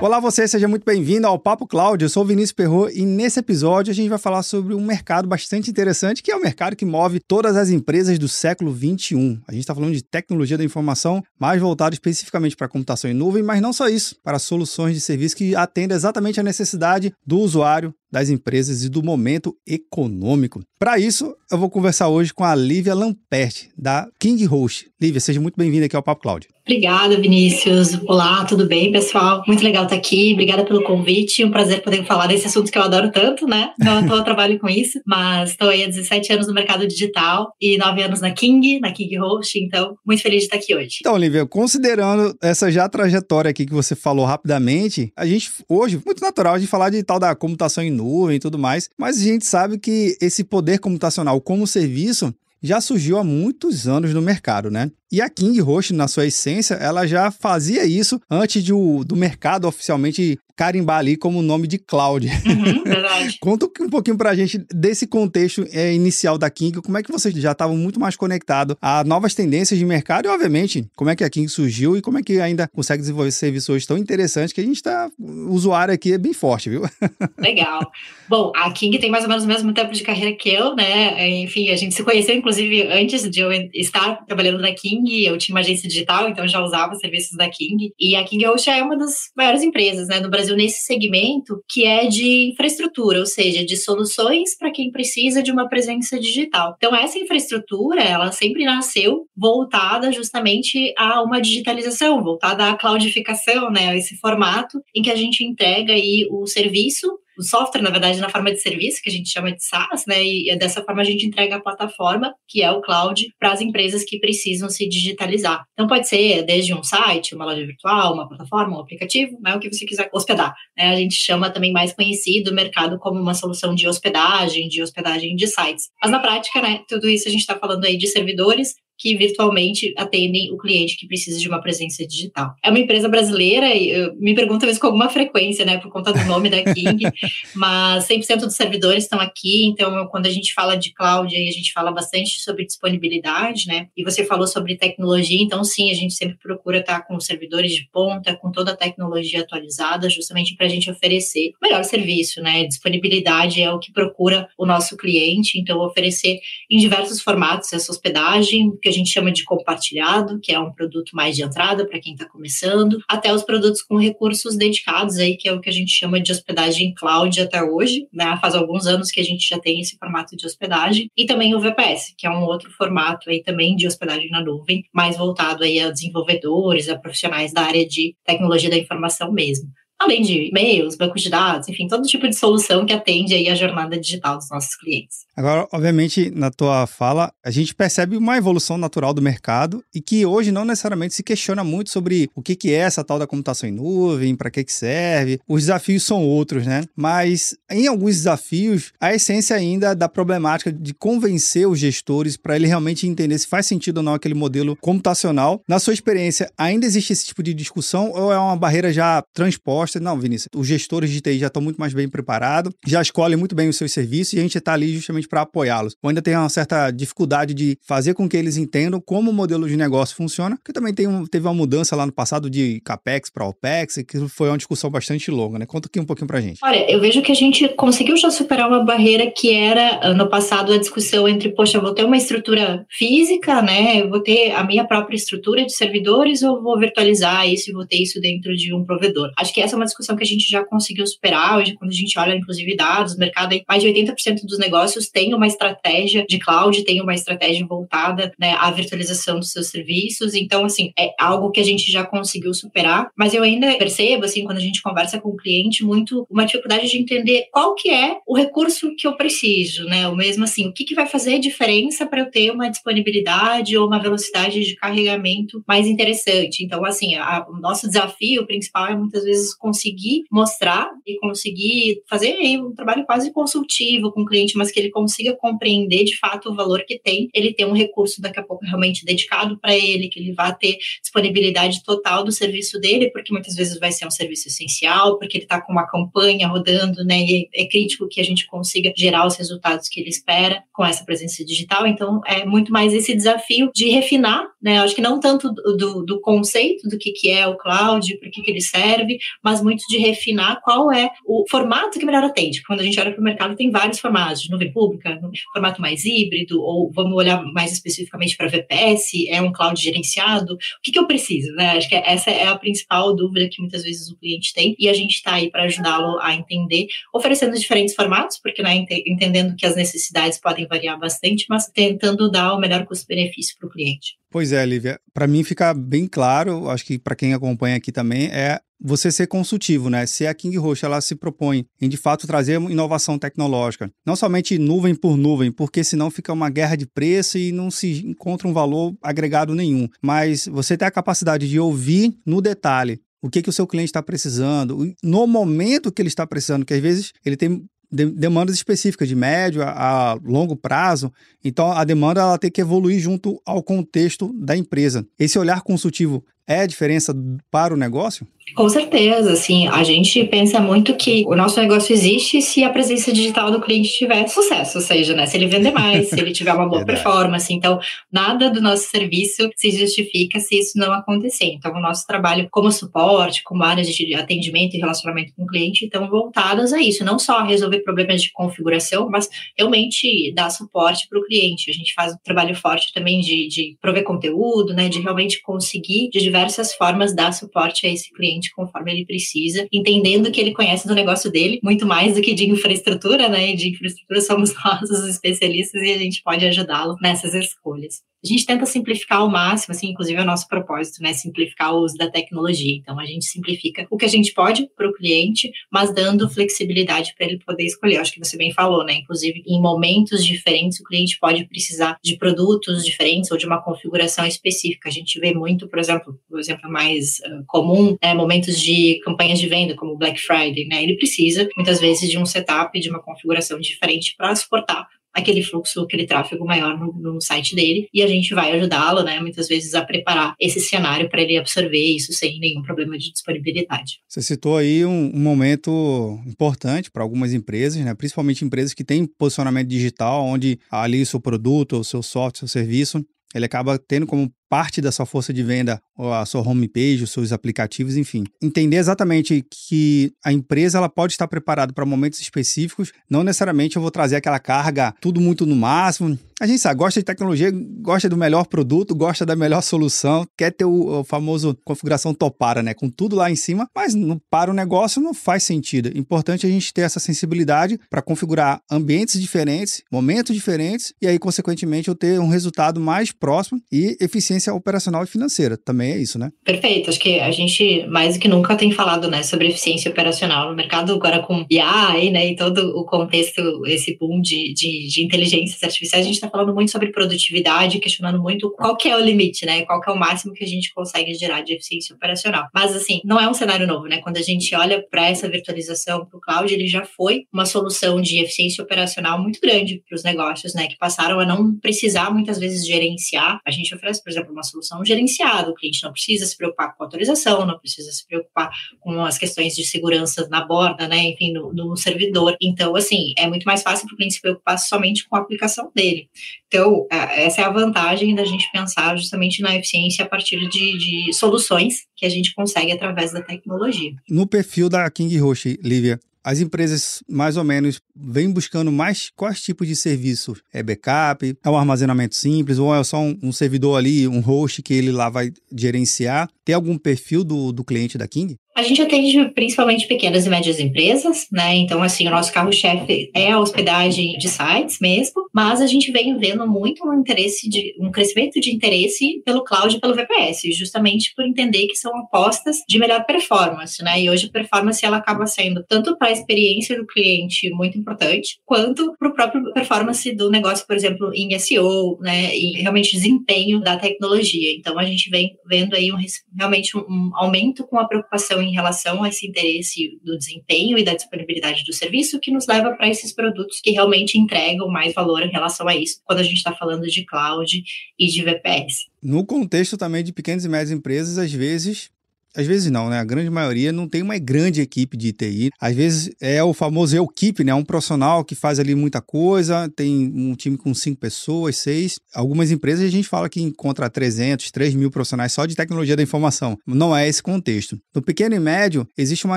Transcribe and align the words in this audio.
Olá 0.00 0.20
você, 0.20 0.46
seja 0.46 0.68
muito 0.68 0.84
bem-vindo 0.84 1.26
ao 1.26 1.40
Papo 1.40 1.66
Cloud. 1.66 2.00
Eu 2.00 2.08
sou 2.08 2.22
o 2.22 2.26
Vinícius 2.26 2.52
Perro 2.52 2.88
e 2.88 3.04
nesse 3.04 3.40
episódio 3.40 3.90
a 3.90 3.94
gente 3.94 4.08
vai 4.08 4.18
falar 4.18 4.44
sobre 4.44 4.72
um 4.72 4.80
mercado 4.80 5.26
bastante 5.26 5.68
interessante, 5.68 6.22
que 6.22 6.30
é 6.30 6.36
o 6.36 6.40
mercado 6.40 6.76
que 6.76 6.84
move 6.84 7.18
todas 7.18 7.56
as 7.56 7.68
empresas 7.68 8.16
do 8.16 8.28
século 8.28 8.70
21. 8.72 9.40
A 9.48 9.50
gente 9.50 9.62
está 9.62 9.74
falando 9.74 9.92
de 9.92 10.04
tecnologia 10.04 10.56
da 10.56 10.62
informação, 10.62 11.20
mais 11.36 11.60
voltado 11.60 11.96
especificamente 11.96 12.54
para 12.54 12.68
computação 12.68 13.10
em 13.10 13.14
nuvem, 13.14 13.42
mas 13.42 13.60
não 13.60 13.72
só 13.72 13.88
isso, 13.88 14.14
para 14.22 14.38
soluções 14.38 14.94
de 14.94 15.00
serviço 15.00 15.34
que 15.34 15.56
atendem 15.56 15.96
exatamente 15.96 16.38
a 16.38 16.44
necessidade 16.44 17.12
do 17.26 17.40
usuário 17.40 17.92
das 18.10 18.30
empresas 18.30 18.82
e 18.82 18.88
do 18.88 19.02
momento 19.02 19.56
econômico. 19.66 20.62
Para 20.78 20.98
isso, 20.98 21.34
eu 21.50 21.58
vou 21.58 21.68
conversar 21.68 22.08
hoje 22.08 22.32
com 22.32 22.44
a 22.44 22.54
Lívia 22.54 22.94
Lampert, 22.94 23.68
da 23.76 24.08
King 24.18 24.44
Host. 24.44 24.90
Lívia, 25.00 25.20
seja 25.20 25.40
muito 25.40 25.56
bem-vinda 25.56 25.86
aqui 25.86 25.96
ao 25.96 26.02
Papo 26.02 26.22
Cloud. 26.22 26.46
Obrigada, 26.68 27.18
Vinícius. 27.18 27.98
Olá, 28.06 28.44
tudo 28.44 28.66
bem, 28.66 28.92
pessoal? 28.92 29.42
Muito 29.46 29.64
legal 29.64 29.84
estar 29.84 29.96
aqui. 29.96 30.34
Obrigada 30.34 30.66
pelo 30.66 30.84
convite. 30.84 31.42
Um 31.42 31.50
prazer 31.50 31.82
poder 31.82 32.04
falar 32.04 32.26
desse 32.26 32.46
assunto 32.46 32.70
que 32.70 32.76
eu 32.76 32.82
adoro 32.82 33.10
tanto, 33.10 33.46
né? 33.46 33.70
Não 33.78 34.06
eu 34.14 34.22
trabalho 34.22 34.58
com 34.58 34.68
isso, 34.68 35.00
mas 35.06 35.52
estou 35.52 35.70
aí 35.70 35.82
há 35.82 35.86
17 35.86 36.30
anos 36.30 36.46
no 36.46 36.52
mercado 36.52 36.86
digital 36.86 37.54
e 37.58 37.78
9 37.78 38.02
anos 38.02 38.20
na 38.20 38.32
King, 38.32 38.80
na 38.80 38.92
King 38.92 39.16
Host, 39.16 39.58
então 39.58 39.96
muito 40.06 40.20
feliz 40.20 40.40
de 40.40 40.44
estar 40.44 40.56
aqui 40.56 40.76
hoje. 40.76 40.98
Então, 41.00 41.16
Lívia, 41.16 41.46
considerando 41.46 42.36
essa 42.42 42.70
já 42.70 42.86
trajetória 42.86 43.50
aqui 43.50 43.64
que 43.64 43.72
você 43.72 43.94
falou 43.94 44.26
rapidamente, 44.26 45.10
a 45.16 45.24
gente 45.24 45.50
hoje, 45.70 45.98
muito 46.04 46.20
natural 46.20 46.58
de 46.58 46.66
falar 46.66 46.90
de 46.90 47.02
tal 47.02 47.18
da 47.18 47.34
computação 47.34 47.82
em 47.82 47.90
nuvem 47.98 48.36
e 48.36 48.40
tudo 48.40 48.58
mais, 48.58 48.88
mas 48.96 49.18
a 49.18 49.22
gente 49.22 49.44
sabe 49.44 49.78
que 49.78 50.16
esse 50.20 50.42
poder 50.42 50.78
computacional 50.78 51.40
como 51.40 51.66
serviço 51.66 52.34
já 52.62 52.80
surgiu 52.80 53.18
há 53.18 53.24
muitos 53.24 53.86
anos 53.86 54.12
no 54.12 54.22
mercado, 54.22 54.70
né? 54.70 54.90
E 55.10 55.22
a 55.22 55.28
King 55.28 55.58
Host, 55.60 55.94
na 55.94 56.06
sua 56.06 56.26
essência, 56.26 56.74
ela 56.74 57.06
já 57.06 57.30
fazia 57.30 57.84
isso 57.86 58.20
antes 58.30 58.62
de 58.62 58.72
o, 58.72 59.02
do 59.04 59.16
mercado 59.16 59.66
oficialmente 59.66 60.38
carimbar 60.58 60.98
ali 60.98 61.16
como 61.16 61.40
nome 61.40 61.68
de 61.68 61.78
cloud. 61.78 62.26
Uhum, 62.26 62.82
verdade. 62.82 63.38
Conta 63.40 63.66
um 63.80 63.88
pouquinho 63.88 64.18
pra 64.18 64.34
gente 64.34 64.58
desse 64.74 65.06
contexto 65.06 65.64
é, 65.72 65.94
inicial 65.94 66.36
da 66.36 66.50
King, 66.50 66.82
como 66.82 66.98
é 66.98 67.02
que 67.02 67.12
vocês 67.12 67.32
já 67.36 67.52
estavam 67.52 67.76
muito 67.76 68.00
mais 68.00 68.16
conectados 68.16 68.74
a 68.82 69.04
novas 69.04 69.36
tendências 69.36 69.78
de 69.78 69.86
mercado 69.86 70.26
e, 70.26 70.28
obviamente, 70.28 70.84
como 70.96 71.10
é 71.10 71.14
que 71.14 71.22
a 71.22 71.30
King 71.30 71.48
surgiu 71.48 71.96
e 71.96 72.02
como 72.02 72.18
é 72.18 72.22
que 72.24 72.40
ainda 72.40 72.66
consegue 72.66 73.00
desenvolver 73.00 73.30
serviços 73.30 73.68
hoje 73.68 73.86
tão 73.86 73.96
interessantes 73.96 74.52
que 74.52 74.60
a 74.60 74.64
gente 74.64 74.76
está, 74.76 75.08
o 75.16 75.52
usuário 75.54 75.94
aqui 75.94 76.12
é 76.12 76.18
bem 76.18 76.32
forte, 76.32 76.68
viu? 76.68 76.82
Legal. 77.38 77.88
Bom, 78.28 78.50
a 78.56 78.68
King 78.72 78.98
tem 78.98 79.12
mais 79.12 79.22
ou 79.22 79.30
menos 79.30 79.44
o 79.44 79.48
mesmo 79.48 79.72
tempo 79.72 79.92
de 79.92 80.02
carreira 80.02 80.36
que 80.36 80.48
eu, 80.48 80.74
né? 80.74 81.28
Enfim, 81.38 81.70
a 81.70 81.76
gente 81.76 81.94
se 81.94 82.02
conheceu, 82.02 82.34
inclusive, 82.34 82.82
antes 82.88 83.30
de 83.30 83.38
eu 83.38 83.52
estar 83.72 84.26
trabalhando 84.26 84.60
na 84.60 84.72
King, 84.72 84.97
eu 85.06 85.36
tinha 85.38 85.54
uma 85.54 85.60
agência 85.60 85.88
digital, 85.88 86.28
então 86.28 86.46
já 86.46 86.62
usava 86.62 86.94
serviços 86.94 87.36
da 87.36 87.48
King. 87.48 87.92
E 87.98 88.16
a 88.16 88.24
King 88.24 88.46
Host 88.46 88.68
é 88.70 88.82
uma 88.82 88.96
das 88.96 89.30
maiores 89.36 89.62
empresas, 89.62 90.08
né, 90.08 90.20
no 90.20 90.30
Brasil 90.30 90.56
nesse 90.56 90.84
segmento, 90.84 91.62
que 91.68 91.84
é 91.84 92.06
de 92.06 92.50
infraestrutura, 92.52 93.20
ou 93.20 93.26
seja, 93.26 93.64
de 93.64 93.76
soluções 93.76 94.56
para 94.56 94.70
quem 94.70 94.90
precisa 94.90 95.42
de 95.42 95.50
uma 95.50 95.68
presença 95.68 96.18
digital. 96.18 96.74
Então, 96.76 96.94
essa 96.94 97.18
infraestrutura, 97.18 98.02
ela 98.02 98.32
sempre 98.32 98.64
nasceu 98.64 99.26
voltada 99.36 100.12
justamente 100.12 100.92
a 100.96 101.22
uma 101.22 101.40
digitalização, 101.40 102.22
voltada 102.22 102.68
à 102.68 102.76
cloudificação, 102.76 103.70
né, 103.70 103.96
esse 103.96 104.16
formato 104.16 104.80
em 104.94 105.02
que 105.02 105.10
a 105.10 105.16
gente 105.16 105.44
entrega 105.44 105.92
aí 105.92 106.26
o 106.30 106.46
serviço 106.46 107.18
o 107.38 107.42
software, 107.42 107.82
na 107.82 107.90
verdade, 107.90 108.20
na 108.20 108.28
forma 108.28 108.50
de 108.50 108.60
serviço, 108.60 109.00
que 109.02 109.08
a 109.08 109.12
gente 109.12 109.30
chama 109.30 109.52
de 109.52 109.64
SaaS, 109.64 110.04
né? 110.06 110.22
E 110.24 110.56
dessa 110.58 110.82
forma 110.82 111.02
a 111.02 111.04
gente 111.04 111.26
entrega 111.26 111.56
a 111.56 111.60
plataforma, 111.60 112.34
que 112.48 112.62
é 112.62 112.70
o 112.70 112.80
cloud, 112.80 113.28
para 113.38 113.52
as 113.52 113.60
empresas 113.60 114.04
que 114.04 114.18
precisam 114.18 114.68
se 114.68 114.88
digitalizar. 114.88 115.64
Então 115.72 115.86
pode 115.86 116.08
ser 116.08 116.42
desde 116.42 116.74
um 116.74 116.82
site, 116.82 117.34
uma 117.34 117.44
loja 117.44 117.64
virtual, 117.64 118.14
uma 118.14 118.28
plataforma, 118.28 118.76
um 118.76 118.80
aplicativo, 118.80 119.38
né? 119.40 119.54
O 119.54 119.60
que 119.60 119.72
você 119.72 119.86
quiser 119.86 120.10
hospedar. 120.12 120.52
Né? 120.76 120.88
A 120.88 120.96
gente 120.96 121.14
chama 121.14 121.50
também 121.50 121.72
mais 121.72 121.92
conhecido 121.92 122.50
o 122.50 122.54
mercado 122.54 122.98
como 122.98 123.20
uma 123.20 123.34
solução 123.34 123.74
de 123.74 123.86
hospedagem, 123.86 124.68
de 124.68 124.82
hospedagem 124.82 125.36
de 125.36 125.46
sites. 125.46 125.88
Mas 126.02 126.10
na 126.10 126.18
prática, 126.18 126.60
né? 126.60 126.82
Tudo 126.88 127.08
isso 127.08 127.28
a 127.28 127.30
gente 127.30 127.40
está 127.40 127.56
falando 127.56 127.84
aí 127.84 127.96
de 127.96 128.06
servidores 128.08 128.74
que 128.98 129.16
virtualmente 129.16 129.94
atendem 129.96 130.52
o 130.52 130.58
cliente 130.58 130.96
que 130.96 131.06
precisa 131.06 131.38
de 131.38 131.48
uma 131.48 131.60
presença 131.60 132.06
digital. 132.06 132.54
É 132.62 132.68
uma 132.68 132.80
empresa 132.80 133.08
brasileira, 133.08 133.74
e 133.74 134.12
me 134.16 134.34
pergunto 134.34 134.60
talvez 134.60 134.78
com 134.78 134.88
alguma 134.88 135.08
frequência, 135.08 135.64
né, 135.64 135.78
por 135.78 135.90
conta 135.90 136.12
do 136.12 136.24
nome 136.24 136.50
da 136.50 136.62
King, 136.74 137.04
mas 137.54 138.08
100% 138.08 138.40
dos 138.40 138.54
servidores 138.54 139.04
estão 139.04 139.20
aqui, 139.20 139.66
então 139.66 140.06
quando 140.08 140.26
a 140.26 140.30
gente 140.30 140.52
fala 140.52 140.76
de 140.76 140.92
cloud, 140.92 141.34
aí 141.34 141.48
a 141.48 141.52
gente 141.52 141.72
fala 141.72 141.92
bastante 141.92 142.40
sobre 142.40 142.66
disponibilidade, 142.66 143.68
né, 143.68 143.88
e 143.96 144.02
você 144.02 144.24
falou 144.24 144.46
sobre 144.46 144.76
tecnologia, 144.76 145.40
então 145.40 145.62
sim, 145.62 145.90
a 145.90 145.94
gente 145.94 146.14
sempre 146.14 146.36
procura 146.36 146.78
estar 146.78 147.06
com 147.06 147.16
os 147.16 147.24
servidores 147.24 147.72
de 147.72 147.88
ponta, 147.92 148.34
com 148.34 148.50
toda 148.50 148.72
a 148.72 148.76
tecnologia 148.76 149.40
atualizada, 149.40 150.10
justamente 150.10 150.56
para 150.56 150.66
a 150.66 150.68
gente 150.68 150.90
oferecer 150.90 151.50
o 151.62 151.66
melhor 151.66 151.84
serviço, 151.84 152.40
né, 152.42 152.64
disponibilidade 152.64 153.62
é 153.62 153.70
o 153.70 153.78
que 153.78 153.92
procura 153.92 154.48
o 154.58 154.66
nosso 154.66 154.96
cliente, 154.96 155.58
então 155.58 155.78
oferecer 155.78 156.40
em 156.70 156.78
diversos 156.78 157.20
formatos 157.20 157.72
essa 157.72 157.92
hospedagem, 157.92 158.76
que 158.88 158.90
a 158.90 158.92
gente 158.92 159.10
chama 159.10 159.30
de 159.30 159.44
compartilhado, 159.44 160.40
que 160.40 160.52
é 160.52 160.58
um 160.58 160.72
produto 160.72 161.14
mais 161.14 161.36
de 161.36 161.42
entrada 161.42 161.86
para 161.86 162.00
quem 162.00 162.14
está 162.14 162.26
começando, 162.26 162.98
até 163.06 163.32
os 163.32 163.42
produtos 163.42 163.82
com 163.82 163.98
recursos 163.98 164.56
dedicados 164.56 165.18
aí, 165.18 165.36
que 165.36 165.48
é 165.48 165.52
o 165.52 165.60
que 165.60 165.68
a 165.68 165.72
gente 165.72 165.90
chama 165.90 166.20
de 166.20 166.32
hospedagem 166.32 166.94
cloud 166.94 167.38
até 167.40 167.62
hoje, 167.62 168.06
né? 168.12 168.38
Faz 168.40 168.54
alguns 168.54 168.86
anos 168.86 169.10
que 169.10 169.20
a 169.20 169.24
gente 169.24 169.46
já 169.46 169.58
tem 169.58 169.80
esse 169.80 169.96
formato 169.98 170.36
de 170.36 170.46
hospedagem, 170.46 171.10
e 171.16 171.26
também 171.26 171.54
o 171.54 171.60
VPS, 171.60 172.14
que 172.16 172.26
é 172.26 172.30
um 172.30 172.42
outro 172.44 172.70
formato 172.70 173.28
aí 173.28 173.42
também 173.42 173.76
de 173.76 173.86
hospedagem 173.86 174.30
na 174.30 174.42
nuvem, 174.42 174.84
mais 174.92 175.16
voltado 175.16 175.64
aí 175.64 175.78
a 175.80 175.90
desenvolvedores, 175.90 176.88
a 176.88 176.98
profissionais 176.98 177.52
da 177.52 177.62
área 177.62 177.86
de 177.86 178.14
tecnologia 178.24 178.70
da 178.70 178.78
informação 178.78 179.30
mesmo 179.30 179.68
além 180.00 180.22
de 180.22 180.48
e-mails, 180.48 180.96
bancos 180.96 181.22
de 181.22 181.28
dados, 181.28 181.68
enfim, 181.68 181.88
todo 181.88 182.06
tipo 182.06 182.28
de 182.28 182.36
solução 182.36 182.86
que 182.86 182.92
atende 182.92 183.34
aí 183.34 183.48
a 183.48 183.54
jornada 183.54 183.98
digital 183.98 184.38
dos 184.38 184.48
nossos 184.48 184.76
clientes. 184.76 185.18
Agora, 185.36 185.66
obviamente, 185.72 186.30
na 186.30 186.50
tua 186.50 186.86
fala, 186.86 187.32
a 187.44 187.50
gente 187.50 187.74
percebe 187.74 188.16
uma 188.16 188.36
evolução 188.36 188.78
natural 188.78 189.12
do 189.12 189.20
mercado 189.20 189.82
e 189.94 190.00
que 190.00 190.24
hoje 190.24 190.52
não 190.52 190.64
necessariamente 190.64 191.14
se 191.14 191.22
questiona 191.22 191.64
muito 191.64 191.90
sobre 191.90 192.30
o 192.34 192.42
que, 192.42 192.54
que 192.54 192.72
é 192.72 192.78
essa 192.78 193.02
tal 193.02 193.18
da 193.18 193.26
computação 193.26 193.68
em 193.68 193.72
nuvem, 193.72 194.36
para 194.36 194.50
que, 194.50 194.62
que 194.62 194.72
serve. 194.72 195.40
Os 195.48 195.62
desafios 195.62 196.04
são 196.04 196.24
outros, 196.24 196.64
né? 196.64 196.84
Mas 196.96 197.56
em 197.70 197.86
alguns 197.88 198.16
desafios, 198.16 198.92
a 199.00 199.14
essência 199.14 199.56
ainda 199.56 199.94
da 199.94 200.08
problemática 200.08 200.72
de 200.72 200.94
convencer 200.94 201.68
os 201.68 201.78
gestores 201.78 202.36
para 202.36 202.56
ele 202.56 202.66
realmente 202.66 203.06
entender 203.06 203.38
se 203.38 203.46
faz 203.46 203.66
sentido 203.66 203.98
ou 203.98 204.02
não 204.02 204.14
aquele 204.14 204.34
modelo 204.34 204.76
computacional. 204.76 205.60
Na 205.66 205.78
sua 205.78 205.92
experiência, 205.92 206.50
ainda 206.56 206.86
existe 206.86 207.12
esse 207.12 207.26
tipo 207.26 207.42
de 207.42 207.52
discussão 207.52 208.12
ou 208.12 208.32
é 208.32 208.38
uma 208.38 208.56
barreira 208.56 208.92
já 208.92 209.22
transposta? 209.34 209.87
Não, 209.96 210.18
Vinícius, 210.18 210.48
os 210.54 210.66
gestores 210.66 211.10
de 211.10 211.20
TI 211.20 211.38
já 211.38 211.46
estão 211.48 211.62
muito 211.62 211.78
mais 211.78 211.94
bem 211.94 212.08
preparados, 212.08 212.72
já 212.86 213.00
escolhem 213.00 213.36
muito 213.36 213.54
bem 213.54 213.68
os 213.68 213.76
seus 213.76 213.92
serviços 213.92 214.34
e 214.34 214.38
a 214.38 214.42
gente 214.42 214.58
está 214.58 214.72
ali 214.72 214.94
justamente 214.94 215.28
para 215.28 215.42
apoiá-los. 215.42 215.94
Ou 216.02 216.08
ainda 216.08 216.22
tem 216.22 216.36
uma 216.36 216.48
certa 216.48 216.90
dificuldade 216.90 217.54
de 217.54 217.76
fazer 217.86 218.14
com 218.14 218.28
que 218.28 218.36
eles 218.36 218.56
entendam 218.56 219.00
como 219.00 219.30
o 219.30 219.34
modelo 219.34 219.68
de 219.68 219.76
negócio 219.76 220.16
funciona, 220.16 220.56
porque 220.56 220.72
também 220.72 220.92
tem 220.92 221.06
um, 221.06 221.24
teve 221.26 221.46
uma 221.46 221.54
mudança 221.54 221.96
lá 221.96 222.04
no 222.04 222.12
passado 222.12 222.50
de 222.50 222.80
CAPEX 222.84 223.30
para 223.30 223.46
OPEX, 223.46 223.96
que 224.06 224.28
foi 224.28 224.48
uma 224.48 224.58
discussão 224.58 224.90
bastante 224.90 225.30
longa, 225.30 225.58
né? 225.58 225.66
Conta 225.66 225.88
aqui 225.88 226.00
um 226.00 226.04
pouquinho 226.04 226.26
para 226.26 226.40
gente. 226.40 226.58
Olha, 226.62 226.90
eu 226.90 227.00
vejo 227.00 227.22
que 227.22 227.32
a 227.32 227.34
gente 227.34 227.68
conseguiu 227.70 228.16
já 228.16 228.30
superar 228.30 228.68
uma 228.68 228.84
barreira 228.84 229.30
que 229.30 229.52
era, 229.52 230.14
no 230.14 230.28
passado, 230.28 230.72
a 230.72 230.78
discussão 230.78 231.28
entre, 231.28 231.50
poxa, 231.54 231.78
eu 231.78 231.82
vou 231.82 231.94
ter 231.94 232.04
uma 232.04 232.16
estrutura 232.16 232.84
física, 232.90 233.62
né? 233.62 234.02
Eu 234.02 234.10
vou 234.10 234.20
ter 234.20 234.52
a 234.52 234.64
minha 234.64 234.86
própria 234.86 235.16
estrutura 235.16 235.64
de 235.64 235.72
servidores 235.72 236.42
ou 236.42 236.62
vou 236.62 236.78
virtualizar 236.78 237.48
isso 237.48 237.70
e 237.70 237.72
vou 237.72 237.86
ter 237.86 237.96
isso 237.96 238.20
dentro 238.20 238.54
de 238.56 238.74
um 238.74 238.84
provedor. 238.84 239.30
Acho 239.38 239.52
que 239.52 239.60
essa 239.60 239.76
uma 239.78 239.86
discussão 239.86 240.16
que 240.16 240.22
a 240.22 240.26
gente 240.26 240.48
já 240.48 240.64
conseguiu 240.64 241.06
superar. 241.06 241.58
Hoje, 241.58 241.74
quando 241.74 241.90
a 241.90 241.94
gente 241.94 242.18
olha, 242.18 242.34
inclusive, 242.34 242.76
dados, 242.76 243.16
mercado, 243.16 243.58
mais 243.66 243.82
de 243.82 243.88
80% 243.88 244.42
dos 244.44 244.58
negócios 244.58 245.08
tem 245.08 245.34
uma 245.34 245.46
estratégia 245.46 246.24
de 246.28 246.38
cloud, 246.38 246.84
tem 246.84 247.00
uma 247.00 247.14
estratégia 247.14 247.66
voltada 247.66 248.32
né, 248.38 248.54
à 248.58 248.70
virtualização 248.70 249.38
dos 249.38 249.50
seus 249.50 249.68
serviços. 249.68 250.34
Então, 250.34 250.64
assim, 250.64 250.92
é 250.98 251.10
algo 251.18 251.50
que 251.50 251.60
a 251.60 251.64
gente 251.64 251.90
já 251.90 252.04
conseguiu 252.04 252.52
superar. 252.52 253.10
Mas 253.16 253.34
eu 253.34 253.42
ainda 253.42 253.76
percebo, 253.76 254.24
assim, 254.24 254.44
quando 254.44 254.58
a 254.58 254.62
gente 254.62 254.82
conversa 254.82 255.20
com 255.20 255.30
o 255.30 255.36
cliente, 255.36 255.84
muito 255.84 256.26
uma 256.30 256.44
dificuldade 256.44 256.88
de 256.88 256.98
entender 256.98 257.46
qual 257.52 257.74
que 257.74 257.90
é 257.90 258.18
o 258.26 258.36
recurso 258.36 258.94
que 258.96 259.06
eu 259.06 259.16
preciso, 259.16 259.84
né? 259.84 260.08
O 260.08 260.16
mesmo 260.16 260.44
assim, 260.44 260.66
o 260.66 260.72
que, 260.72 260.84
que 260.84 260.94
vai 260.94 261.06
fazer 261.06 261.38
diferença 261.38 262.06
para 262.06 262.20
eu 262.20 262.30
ter 262.30 262.50
uma 262.50 262.68
disponibilidade 262.68 263.76
ou 263.76 263.86
uma 263.86 264.00
velocidade 264.00 264.60
de 264.60 264.76
carregamento 264.76 265.62
mais 265.66 265.86
interessante. 265.86 266.64
Então, 266.64 266.84
assim, 266.84 267.14
a, 267.14 267.46
o 267.48 267.58
nosso 267.58 267.86
desafio 267.86 268.46
principal 268.46 268.86
é 268.86 268.96
muitas 268.96 269.24
vezes 269.24 269.54
conseguir 269.68 270.24
mostrar 270.30 270.90
e 271.06 271.18
conseguir 271.18 272.02
fazer 272.08 272.36
um 272.58 272.74
trabalho 272.74 273.04
quase 273.04 273.30
consultivo 273.32 274.10
com 274.12 274.22
o 274.22 274.24
cliente, 274.24 274.56
mas 274.56 274.70
que 274.70 274.80
ele 274.80 274.90
consiga 274.90 275.36
compreender 275.36 276.04
de 276.04 276.16
fato 276.16 276.50
o 276.50 276.54
valor 276.54 276.84
que 276.86 276.98
tem 276.98 277.28
ele 277.34 277.52
ter 277.52 277.66
um 277.66 277.72
recurso 277.72 278.22
daqui 278.22 278.40
a 278.40 278.42
pouco 278.42 278.64
realmente 278.64 279.04
dedicado 279.04 279.58
para 279.58 279.76
ele, 279.76 280.08
que 280.08 280.18
ele 280.18 280.32
vá 280.32 280.52
ter 280.52 280.78
disponibilidade 281.02 281.82
total 281.82 282.24
do 282.24 282.32
serviço 282.32 282.80
dele, 282.80 283.10
porque 283.10 283.32
muitas 283.32 283.54
vezes 283.54 283.78
vai 283.78 283.92
ser 283.92 284.06
um 284.06 284.10
serviço 284.10 284.48
essencial, 284.48 285.18
porque 285.18 285.36
ele 285.36 285.44
está 285.44 285.60
com 285.60 285.72
uma 285.72 285.86
campanha 285.86 286.48
rodando, 286.48 287.04
né? 287.04 287.18
E 287.18 287.48
é 287.54 287.66
crítico 287.66 288.08
que 288.08 288.20
a 288.20 288.24
gente 288.24 288.46
consiga 288.46 288.92
gerar 288.96 289.26
os 289.26 289.36
resultados 289.36 289.88
que 289.88 290.00
ele 290.00 290.08
espera 290.08 290.62
com 290.72 290.84
essa 290.84 291.04
presença 291.04 291.44
digital. 291.44 291.86
Então, 291.86 292.20
é 292.26 292.46
muito 292.46 292.72
mais 292.72 292.94
esse 292.94 293.14
desafio 293.14 293.70
de 293.74 293.90
refinar, 293.90 294.46
né? 294.62 294.78
Acho 294.78 294.94
que 294.94 295.02
não 295.02 295.20
tanto 295.20 295.52
do, 295.52 296.04
do 296.04 296.20
conceito 296.20 296.88
do 296.88 296.96
que, 296.96 297.12
que 297.12 297.30
é 297.30 297.46
o 297.46 297.56
cloud, 297.56 298.16
para 298.18 298.30
que, 298.30 298.42
que 298.42 298.50
ele 298.50 298.60
serve, 298.60 299.18
mas 299.42 299.57
muito 299.62 299.82
de 299.88 299.98
refinar 299.98 300.60
qual 300.62 300.92
é 300.92 301.10
o 301.26 301.44
formato 301.48 301.98
que 301.98 302.06
melhor 302.06 302.24
atende. 302.24 302.62
Quando 302.62 302.80
a 302.80 302.82
gente 302.82 302.98
olha 302.98 303.12
para 303.12 303.20
o 303.20 303.24
mercado, 303.24 303.56
tem 303.56 303.70
vários 303.70 303.98
formatos, 303.98 304.42
de 304.42 304.50
nuvem 304.50 304.72
pública, 304.72 305.18
formato 305.52 305.80
mais 305.80 306.04
híbrido, 306.04 306.60
ou 306.60 306.90
vamos 306.92 307.16
olhar 307.16 307.42
mais 307.52 307.72
especificamente 307.72 308.36
para 308.36 308.48
VPS, 308.48 309.28
é 309.28 309.40
um 309.40 309.52
cloud 309.52 309.80
gerenciado, 309.80 310.54
o 310.54 310.58
que, 310.82 310.92
que 310.92 310.98
eu 310.98 311.06
preciso, 311.06 311.52
né? 311.54 311.76
Acho 311.76 311.88
que 311.88 311.94
essa 311.94 312.30
é 312.30 312.46
a 312.46 312.56
principal 312.56 313.14
dúvida 313.14 313.48
que 313.50 313.60
muitas 313.60 313.82
vezes 313.82 314.10
o 314.10 314.18
cliente 314.18 314.52
tem, 314.52 314.74
e 314.78 314.88
a 314.88 314.94
gente 314.94 315.14
está 315.14 315.34
aí 315.34 315.50
para 315.50 315.64
ajudá-lo 315.64 316.18
a 316.20 316.34
entender, 316.34 316.86
oferecendo 317.14 317.58
diferentes 317.58 317.94
formatos, 317.94 318.38
porque 318.42 318.62
né, 318.62 318.84
entendendo 319.06 319.54
que 319.56 319.66
as 319.66 319.76
necessidades 319.76 320.38
podem 320.40 320.66
variar 320.66 320.98
bastante, 320.98 321.46
mas 321.48 321.68
tentando 321.68 322.30
dar 322.30 322.54
o 322.54 322.60
melhor 322.60 322.84
custo-benefício 322.86 323.56
para 323.58 323.68
o 323.68 323.70
cliente. 323.70 324.18
Pois 324.30 324.52
é, 324.52 324.64
Lívia. 324.64 325.00
Para 325.14 325.26
mim 325.26 325.42
fica 325.42 325.72
bem 325.72 326.06
claro, 326.06 326.68
acho 326.68 326.84
que 326.84 326.98
para 326.98 327.16
quem 327.16 327.32
acompanha 327.32 327.76
aqui 327.76 327.90
também, 327.90 328.26
é 328.26 328.60
você 328.80 329.10
ser 329.10 329.26
consultivo, 329.26 329.90
né? 329.90 330.06
Se 330.06 330.26
a 330.26 330.34
King 330.34 330.56
Roche 330.56 330.84
ela 330.84 331.00
se 331.00 331.14
propõe 331.14 331.66
em 331.80 331.88
de 331.88 331.96
fato 331.96 332.26
trazer 332.26 332.60
inovação 332.60 333.18
tecnológica, 333.18 333.90
não 334.06 334.14
somente 334.14 334.58
nuvem 334.58 334.94
por 334.94 335.16
nuvem, 335.16 335.50
porque 335.50 335.82
senão 335.82 336.10
fica 336.10 336.32
uma 336.32 336.50
guerra 336.50 336.76
de 336.76 336.86
preço 336.86 337.38
e 337.38 337.52
não 337.52 337.70
se 337.70 338.06
encontra 338.06 338.46
um 338.46 338.52
valor 338.52 338.94
agregado 339.02 339.54
nenhum, 339.54 339.88
mas 340.02 340.46
você 340.46 340.76
ter 340.76 340.84
a 340.84 340.90
capacidade 340.90 341.48
de 341.48 341.58
ouvir 341.58 342.16
no 342.24 342.40
detalhe 342.40 343.00
o 343.20 343.28
que, 343.28 343.42
que 343.42 343.50
o 343.50 343.52
seu 343.52 343.66
cliente 343.66 343.88
está 343.88 344.02
precisando, 344.02 344.94
no 345.02 345.26
momento 345.26 345.90
que 345.90 346.00
ele 346.00 346.08
está 346.08 346.24
precisando, 346.24 346.64
que 346.64 346.72
às 346.72 346.80
vezes 346.80 347.12
ele 347.24 347.36
tem 347.36 347.68
de, 347.90 348.06
demandas 348.06 348.54
específicas 348.54 349.08
de 349.08 349.14
médio 349.14 349.62
a, 349.62 350.12
a, 350.12 350.14
longo 350.22 350.54
prazo. 350.54 351.12
Então 351.42 351.72
a 351.72 351.84
demanda 351.84 352.20
ela 352.20 352.38
tem 352.38 352.50
que 352.50 352.60
evoluir 352.60 353.00
junto 353.00 353.40
ao 353.44 353.62
contexto 353.62 354.32
da 354.34 354.56
empresa. 354.56 355.06
Esse 355.18 355.38
olhar 355.38 355.62
consultivo 355.62 356.24
é 356.48 356.62
a 356.62 356.66
diferença 356.66 357.14
para 357.50 357.74
o 357.74 357.76
negócio? 357.76 358.26
Com 358.54 358.66
certeza, 358.68 359.32
assim, 359.32 359.68
a 359.68 359.84
gente 359.84 360.24
pensa 360.24 360.58
muito 360.58 360.96
que 360.96 361.22
o 361.26 361.36
nosso 361.36 361.60
negócio 361.60 361.92
existe 361.92 362.40
se 362.40 362.64
a 362.64 362.70
presença 362.70 363.12
digital 363.12 363.50
do 363.50 363.60
cliente 363.60 363.90
tiver 363.90 364.26
sucesso, 364.26 364.78
ou 364.78 364.82
seja, 364.82 365.14
né, 365.14 365.26
se 365.26 365.36
ele 365.36 365.46
vender 365.46 365.70
mais, 365.70 366.08
se 366.08 366.18
ele 366.18 366.32
tiver 366.32 366.54
uma 366.54 366.66
boa 366.66 366.82
performance. 366.86 367.52
Então, 367.52 367.78
nada 368.10 368.50
do 368.50 368.60
nosso 368.60 368.88
serviço 368.88 369.50
se 369.54 369.70
justifica 369.70 370.40
se 370.40 370.58
isso 370.58 370.78
não 370.78 370.92
acontecer. 370.92 371.44
Então, 371.44 371.72
o 371.72 371.80
nosso 371.80 372.06
trabalho 372.06 372.48
como 372.50 372.72
suporte, 372.72 373.42
como 373.44 373.62
áreas 373.62 373.86
de 373.88 374.14
atendimento 374.14 374.74
e 374.74 374.80
relacionamento 374.80 375.34
com 375.36 375.44
o 375.44 375.46
cliente 375.46 375.84
estão 375.84 376.08
voltadas 376.08 376.72
a 376.72 376.80
isso, 376.80 377.04
não 377.04 377.18
só 377.18 377.44
resolver 377.44 377.80
problemas 377.80 378.22
de 378.22 378.32
configuração, 378.32 379.08
mas 379.10 379.28
realmente 379.56 380.32
dar 380.34 380.50
suporte 380.50 381.06
para 381.08 381.18
o 381.18 381.24
cliente. 381.24 381.70
A 381.70 381.74
gente 381.74 381.92
faz 381.92 382.14
um 382.14 382.18
trabalho 382.24 382.54
forte 382.54 382.92
também 382.94 383.20
de, 383.20 383.46
de 383.46 383.76
prover 383.80 384.04
conteúdo, 384.04 384.72
né, 384.72 384.88
de 384.88 385.00
realmente 385.00 385.42
conseguir 385.42 386.08
de 386.10 386.18
diversas 386.20 386.37
formas 386.74 387.14
dar 387.14 387.32
suporte 387.32 387.86
a 387.86 387.90
esse 387.90 388.12
cliente 388.12 388.28
cliente 388.28 388.52
conforme 388.54 388.92
ele 388.92 389.06
precisa, 389.06 389.66
entendendo 389.72 390.30
que 390.30 390.40
ele 390.40 390.52
conhece 390.52 390.86
do 390.86 390.94
negócio 390.94 391.30
dele 391.30 391.58
muito 391.62 391.86
mais 391.86 392.14
do 392.14 392.20
que 392.20 392.34
de 392.34 392.48
infraestrutura, 392.48 393.28
né? 393.28 393.50
E 393.50 393.56
de 393.56 393.70
infraestrutura 393.70 394.20
somos 394.20 394.54
nós 394.64 394.90
os 394.90 395.08
especialistas 395.08 395.82
e 395.82 395.92
a 395.92 395.98
gente 395.98 396.22
pode 396.22 396.46
ajudá-lo 396.46 396.96
nessas 397.00 397.34
escolhas. 397.34 398.02
A 398.24 398.26
gente 398.26 398.44
tenta 398.44 398.66
simplificar 398.66 399.20
ao 399.20 399.30
máximo, 399.30 399.72
assim, 399.72 399.90
inclusive 399.90 400.18
é 400.18 400.22
o 400.22 400.26
nosso 400.26 400.48
propósito, 400.48 401.00
né? 401.00 401.12
Simplificar 401.12 401.72
o 401.72 401.84
uso 401.84 401.96
da 401.96 402.10
tecnologia. 402.10 402.74
Então, 402.74 402.98
a 402.98 403.06
gente 403.06 403.24
simplifica 403.24 403.86
o 403.90 403.96
que 403.96 404.04
a 404.04 404.08
gente 404.08 404.34
pode 404.34 404.68
para 404.76 404.88
o 404.88 404.92
cliente, 404.92 405.52
mas 405.70 405.94
dando 405.94 406.28
flexibilidade 406.28 407.14
para 407.16 407.26
ele 407.26 407.38
poder 407.38 407.64
escolher. 407.64 407.98
Acho 407.98 408.12
que 408.12 408.18
você 408.18 408.36
bem 408.36 408.52
falou, 408.52 408.84
né? 408.84 408.94
Inclusive, 408.94 409.42
em 409.46 409.60
momentos 409.60 410.24
diferentes, 410.24 410.80
o 410.80 410.84
cliente 410.84 411.16
pode 411.20 411.44
precisar 411.46 411.96
de 412.02 412.16
produtos 412.16 412.84
diferentes 412.84 413.30
ou 413.30 413.38
de 413.38 413.46
uma 413.46 413.62
configuração 413.62 414.26
específica. 414.26 414.88
A 414.88 414.92
gente 414.92 415.20
vê 415.20 415.32
muito, 415.32 415.68
por 415.68 415.78
exemplo, 415.78 416.18
o 416.28 416.38
exemplo 416.38 416.68
mais 416.68 417.20
uh, 417.20 417.44
comum 417.46 417.96
é 418.00 418.12
momentos 418.14 418.60
de 418.60 418.98
campanhas 419.04 419.38
de 419.38 419.46
venda, 419.46 419.76
como 419.76 419.96
Black 419.96 420.20
Friday, 420.20 420.66
né? 420.66 420.82
Ele 420.82 420.96
precisa, 420.96 421.48
muitas 421.56 421.78
vezes, 421.78 422.10
de 422.10 422.18
um 422.18 422.26
setup, 422.26 422.78
de 422.80 422.90
uma 422.90 423.00
configuração 423.00 423.60
diferente 423.60 424.16
para 424.16 424.34
suportar 424.34 424.88
aquele 425.14 425.42
fluxo, 425.42 425.80
aquele 425.80 426.06
tráfego 426.06 426.44
maior 426.44 426.78
no, 426.78 426.92
no 426.92 427.20
site 427.20 427.54
dele 427.54 427.88
e 427.92 428.02
a 428.02 428.06
gente 428.06 428.34
vai 428.34 428.52
ajudá-lo, 428.52 429.02
né, 429.02 429.20
muitas 429.20 429.48
vezes 429.48 429.74
a 429.74 429.84
preparar 429.84 430.34
esse 430.40 430.60
cenário 430.60 431.08
para 431.08 431.22
ele 431.22 431.36
absorver 431.36 431.96
isso 431.96 432.12
sem 432.12 432.38
nenhum 432.38 432.62
problema 432.62 432.96
de 432.96 433.12
disponibilidade. 433.12 434.00
Você 434.08 434.22
citou 434.22 434.56
aí 434.56 434.84
um, 434.84 435.10
um 435.14 435.20
momento 435.20 436.20
importante 436.26 436.90
para 436.90 437.02
algumas 437.02 437.32
empresas, 437.32 437.82
né, 437.82 437.94
principalmente 437.94 438.44
empresas 438.44 438.74
que 438.74 438.84
têm 438.84 439.06
posicionamento 439.06 439.68
digital, 439.68 440.24
onde 440.24 440.58
ali 440.70 441.02
o 441.02 441.06
seu 441.06 441.20
produto, 441.20 441.78
o 441.78 441.84
seu 441.84 442.02
software, 442.02 442.44
o 442.44 442.48
seu 442.48 442.62
serviço 442.62 443.04
ele 443.34 443.44
acaba 443.44 443.78
tendo 443.78 444.06
como 444.06 444.32
parte 444.48 444.80
da 444.80 444.90
sua 444.90 445.04
força 445.04 445.32
de 445.32 445.42
venda, 445.42 445.80
a 445.98 446.24
sua 446.24 446.40
homepage, 446.40 447.04
os 447.04 447.10
seus 447.10 447.32
aplicativos, 447.32 447.96
enfim. 447.96 448.24
Entender 448.42 448.76
exatamente 448.76 449.44
que 449.50 450.12
a 450.24 450.32
empresa 450.32 450.78
ela 450.78 450.88
pode 450.88 451.12
estar 451.12 451.28
preparada 451.28 451.72
para 451.72 451.84
momentos 451.84 452.20
específicos, 452.20 452.92
não 453.10 453.22
necessariamente 453.22 453.76
eu 453.76 453.82
vou 453.82 453.90
trazer 453.90 454.16
aquela 454.16 454.38
carga 454.38 454.94
tudo 455.00 455.20
muito 455.20 455.44
no 455.44 455.54
máximo. 455.54 456.18
A 456.40 456.46
gente 456.46 456.60
sabe, 456.60 456.78
gosta 456.78 457.00
de 457.00 457.04
tecnologia, 457.04 457.50
gosta 457.80 458.08
do 458.08 458.16
melhor 458.16 458.46
produto, 458.46 458.94
gosta 458.94 459.26
da 459.26 459.34
melhor 459.34 459.60
solução, 459.60 460.24
quer 460.36 460.52
ter 460.52 460.64
o, 460.64 461.00
o 461.00 461.04
famoso 461.04 461.56
configuração 461.64 462.14
topara, 462.14 462.62
né? 462.62 462.74
Com 462.74 462.88
tudo 462.88 463.16
lá 463.16 463.28
em 463.28 463.34
cima, 463.34 463.68
mas 463.74 463.92
no, 463.92 464.20
para 464.30 464.48
o 464.48 464.54
negócio 464.54 465.02
não 465.02 465.12
faz 465.12 465.42
sentido. 465.42 465.90
Importante 465.98 466.46
a 466.46 466.48
gente 466.48 466.72
ter 466.72 466.82
essa 466.82 467.00
sensibilidade 467.00 467.78
para 467.90 468.00
configurar 468.00 468.60
ambientes 468.70 469.20
diferentes, 469.20 469.82
momentos 469.90 470.32
diferentes, 470.34 470.94
e 471.02 471.08
aí, 471.08 471.18
consequentemente, 471.18 471.88
eu 471.88 471.94
ter 471.94 472.20
um 472.20 472.28
resultado 472.28 472.80
mais 472.80 473.10
próximo 473.10 473.60
e 473.72 473.96
eficiência 474.00 474.54
operacional 474.54 475.02
e 475.02 475.08
financeira. 475.08 475.56
Também 475.56 475.92
é 475.92 475.98
isso, 475.98 476.20
né? 476.20 476.30
Perfeito. 476.44 476.88
Acho 476.88 477.00
que 477.00 477.18
a 477.18 477.32
gente 477.32 477.84
mais 477.88 478.14
do 478.14 478.20
que 478.20 478.28
nunca 478.28 478.54
tem 478.54 478.70
falado, 478.70 479.10
né, 479.10 479.24
sobre 479.24 479.48
eficiência 479.48 479.90
operacional 479.90 480.50
no 480.50 480.56
mercado 480.56 480.92
agora 480.92 481.20
com 481.20 481.44
IA, 481.50 481.94
né, 482.12 482.28
e 482.28 482.36
todo 482.36 482.58
o 482.78 482.84
contexto, 482.84 483.66
esse 483.66 483.96
boom 483.98 484.20
de, 484.20 484.52
de, 484.54 484.86
de 484.86 485.04
inteligências 485.04 485.62
artificiais, 485.62 486.04
a 486.04 486.06
gente 486.06 486.14
está 486.14 486.27
falando 486.30 486.54
muito 486.54 486.70
sobre 486.70 486.90
produtividade, 486.92 487.78
questionando 487.78 488.20
muito 488.20 488.50
qual 488.52 488.76
que 488.76 488.88
é 488.88 488.96
o 488.96 489.00
limite, 489.00 489.46
né, 489.46 489.64
qual 489.64 489.80
que 489.80 489.90
é 489.90 489.92
o 489.92 489.98
máximo 489.98 490.32
que 490.32 490.44
a 490.44 490.46
gente 490.46 490.72
consegue 490.72 491.14
gerar 491.14 491.42
de 491.42 491.54
eficiência 491.54 491.94
operacional. 491.94 492.48
Mas, 492.54 492.74
assim, 492.74 493.00
não 493.04 493.20
é 493.20 493.28
um 493.28 493.34
cenário 493.34 493.66
novo, 493.66 493.86
né? 493.86 493.98
Quando 493.98 494.16
a 494.16 494.22
gente 494.22 494.54
olha 494.54 494.84
para 494.90 495.08
essa 495.08 495.28
virtualização, 495.28 496.04
para 496.04 496.16
o 496.16 496.20
cloud, 496.20 496.52
ele 496.52 496.66
já 496.66 496.84
foi 496.84 497.24
uma 497.32 497.46
solução 497.46 498.00
de 498.00 498.18
eficiência 498.20 498.62
operacional 498.62 499.20
muito 499.20 499.40
grande 499.40 499.82
para 499.88 499.96
os 499.96 500.02
negócios, 500.02 500.54
né, 500.54 500.66
que 500.66 500.76
passaram 500.76 501.20
a 501.20 501.26
não 501.26 501.56
precisar 501.58 502.10
muitas 502.10 502.38
vezes 502.38 502.66
gerenciar. 502.66 503.40
A 503.46 503.50
gente 503.50 503.74
oferece, 503.74 504.02
por 504.02 504.10
exemplo, 504.10 504.32
uma 504.32 504.42
solução 504.42 504.84
gerenciada. 504.84 505.50
O 505.50 505.54
cliente 505.54 505.82
não 505.82 505.92
precisa 505.92 506.26
se 506.26 506.36
preocupar 506.36 506.76
com 506.76 506.84
autorização, 506.84 507.46
não 507.46 507.58
precisa 507.58 507.90
se 507.92 508.06
preocupar 508.06 508.50
com 508.80 509.04
as 509.04 509.18
questões 509.18 509.54
de 509.54 509.64
segurança 509.64 510.26
na 510.28 510.44
borda, 510.44 510.88
né? 510.88 510.98
Enfim, 511.04 511.32
no, 511.32 511.52
no 511.52 511.76
servidor. 511.76 512.36
Então, 512.40 512.74
assim, 512.76 513.12
é 513.16 513.26
muito 513.26 513.44
mais 513.44 513.62
fácil 513.62 513.86
para 513.86 513.94
o 513.94 513.96
cliente 513.96 514.14
se 514.14 514.20
preocupar 514.20 514.58
somente 514.58 515.08
com 515.08 515.16
a 515.16 515.20
aplicação 515.20 515.70
dele. 515.74 516.08
Então, 516.46 516.86
essa 516.90 517.42
é 517.42 517.44
a 517.44 517.50
vantagem 517.50 518.14
da 518.14 518.24
gente 518.24 518.50
pensar 518.52 518.96
justamente 518.96 519.42
na 519.42 519.54
eficiência 519.56 520.04
a 520.04 520.08
partir 520.08 520.48
de, 520.48 520.78
de 520.78 521.12
soluções 521.12 521.86
que 521.96 522.06
a 522.06 522.08
gente 522.08 522.34
consegue 522.34 522.72
através 522.72 523.12
da 523.12 523.22
tecnologia. 523.22 523.92
No 524.08 524.26
perfil 524.26 524.68
da 524.68 524.88
King 524.90 525.16
Roche, 525.18 525.58
Lívia, 525.62 526.00
as 526.28 526.40
empresas 526.40 527.02
mais 527.08 527.38
ou 527.38 527.44
menos 527.44 527.80
vêm 527.96 528.30
buscando 528.30 528.70
mais 528.70 529.10
quais 529.16 529.40
tipos 529.40 529.66
de 529.66 529.74
serviços? 529.74 530.42
É 530.52 530.62
backup, 530.62 531.34
é 531.42 531.50
um 531.50 531.56
armazenamento 531.56 532.14
simples, 532.16 532.58
ou 532.58 532.74
é 532.74 532.84
só 532.84 533.00
um, 533.00 533.18
um 533.22 533.32
servidor 533.32 533.78
ali, 533.78 534.06
um 534.06 534.20
host 534.20 534.62
que 534.62 534.74
ele 534.74 534.92
lá 534.92 535.08
vai 535.08 535.32
gerenciar? 535.50 536.28
Tem 536.44 536.54
algum 536.54 536.76
perfil 536.76 537.24
do, 537.24 537.50
do 537.50 537.64
cliente 537.64 537.96
da 537.96 538.06
King? 538.06 538.36
A 538.56 538.62
gente 538.62 538.82
atende 538.82 539.28
principalmente 539.30 539.86
pequenas 539.86 540.26
e 540.26 540.28
médias 540.28 540.58
empresas, 540.58 541.28
né? 541.30 541.54
Então, 541.54 541.80
assim, 541.80 542.08
o 542.08 542.10
nosso 542.10 542.32
carro-chefe 542.32 543.08
é 543.14 543.30
a 543.30 543.38
hospedagem 543.38 544.18
de 544.18 544.28
sites 544.28 544.78
mesmo, 544.80 545.28
mas 545.32 545.60
a 545.60 545.66
gente 545.66 545.92
vem 545.92 546.18
vendo 546.18 546.44
muito 546.44 546.84
um 546.84 546.92
interesse 546.92 547.48
de 547.48 547.74
um 547.78 547.92
crescimento 547.92 548.40
de 548.40 548.52
interesse 548.52 549.22
pelo 549.24 549.44
cloud 549.44 549.76
e 549.76 549.80
pelo 549.80 549.94
VPS, 549.94 550.42
justamente 550.56 551.12
por 551.14 551.24
entender 551.24 551.68
que 551.68 551.76
são 551.76 551.96
apostas 551.98 552.56
de 552.68 552.78
melhor 552.80 553.04
performance, 553.04 553.80
né? 553.82 554.02
E 554.02 554.10
hoje 554.10 554.26
a 554.26 554.32
performance 554.32 554.84
ela 554.84 554.96
acaba 554.96 555.26
sendo 555.26 555.64
tanto 555.68 555.96
para 555.96 556.08
a 556.08 556.12
experiência 556.12 556.76
do 556.76 556.86
cliente 556.86 557.48
muito 557.50 557.78
importante, 557.78 558.40
quanto 558.44 558.92
para 558.98 559.08
o 559.08 559.14
próprio 559.14 559.52
performance 559.52 560.12
do 560.16 560.30
negócio, 560.30 560.66
por 560.66 560.74
exemplo, 560.74 561.12
em 561.14 561.38
SEO, 561.38 561.96
né? 562.00 562.36
E 562.36 562.60
realmente 562.60 562.96
desempenho 562.96 563.60
da 563.60 563.76
tecnologia. 563.76 564.52
Então, 564.52 564.76
a 564.78 564.84
gente 564.84 565.08
vem 565.10 565.36
vendo 565.48 565.76
aí 565.76 565.92
um, 565.92 565.98
realmente 566.36 566.76
um 566.76 567.10
aumento 567.14 567.64
com 567.64 567.78
a 567.78 567.86
preocupação 567.86 568.42
em 568.48 568.52
relação 568.52 569.02
a 569.02 569.08
esse 569.08 569.26
interesse 569.26 569.98
do 570.02 570.16
desempenho 570.18 570.78
e 570.78 570.84
da 570.84 570.94
disponibilidade 570.94 571.64
do 571.64 571.72
serviço 571.72 572.18
que 572.18 572.30
nos 572.30 572.46
leva 572.46 572.72
para 572.72 572.88
esses 572.88 573.12
produtos 573.12 573.60
que 573.60 573.70
realmente 573.70 574.18
entregam 574.18 574.68
mais 574.68 574.94
valor 574.94 575.22
em 575.22 575.30
relação 575.30 575.68
a 575.68 575.76
isso, 575.76 576.00
quando 576.04 576.20
a 576.20 576.22
gente 576.22 576.36
está 576.36 576.52
falando 576.52 576.86
de 576.86 577.04
cloud 577.04 577.62
e 577.98 578.06
de 578.06 578.22
VPS. 578.22 578.86
No 579.02 579.24
contexto 579.24 579.76
também 579.76 580.02
de 580.02 580.12
pequenas 580.12 580.44
e 580.44 580.48
médias 580.48 580.70
empresas, 580.70 581.18
às 581.18 581.32
vezes 581.32 581.90
às 582.38 582.46
vezes 582.46 582.70
não, 582.70 582.88
né? 582.88 583.00
A 583.00 583.04
grande 583.04 583.28
maioria 583.28 583.72
não 583.72 583.88
tem 583.88 584.00
uma 584.00 584.16
grande 584.16 584.60
equipe 584.60 584.96
de 584.96 585.12
TI. 585.12 585.50
Às 585.60 585.74
vezes 585.74 586.10
é 586.20 586.40
o 586.40 586.54
famoso 586.54 586.96
equipe, 586.96 587.42
né? 587.42 587.52
Um 587.52 587.64
profissional 587.64 588.24
que 588.24 588.36
faz 588.36 588.60
ali 588.60 588.76
muita 588.76 589.00
coisa, 589.00 589.68
tem 589.74 590.12
um 590.14 590.36
time 590.36 590.56
com 590.56 590.72
cinco 590.72 591.00
pessoas, 591.00 591.56
seis. 591.56 591.98
Algumas 592.14 592.52
empresas 592.52 592.84
a 592.84 592.90
gente 592.90 593.08
fala 593.08 593.28
que 593.28 593.42
encontra 593.42 593.90
300, 593.90 594.52
3 594.52 594.76
mil 594.76 594.88
profissionais 594.88 595.32
só 595.32 595.46
de 595.46 595.56
tecnologia 595.56 595.96
da 595.96 596.02
informação. 596.02 596.56
Não 596.64 596.96
é 596.96 597.08
esse 597.08 597.20
contexto. 597.20 597.76
No 597.92 598.00
pequeno 598.00 598.36
e 598.36 598.38
médio, 598.38 598.86
existe 598.96 599.26
uma 599.26 599.36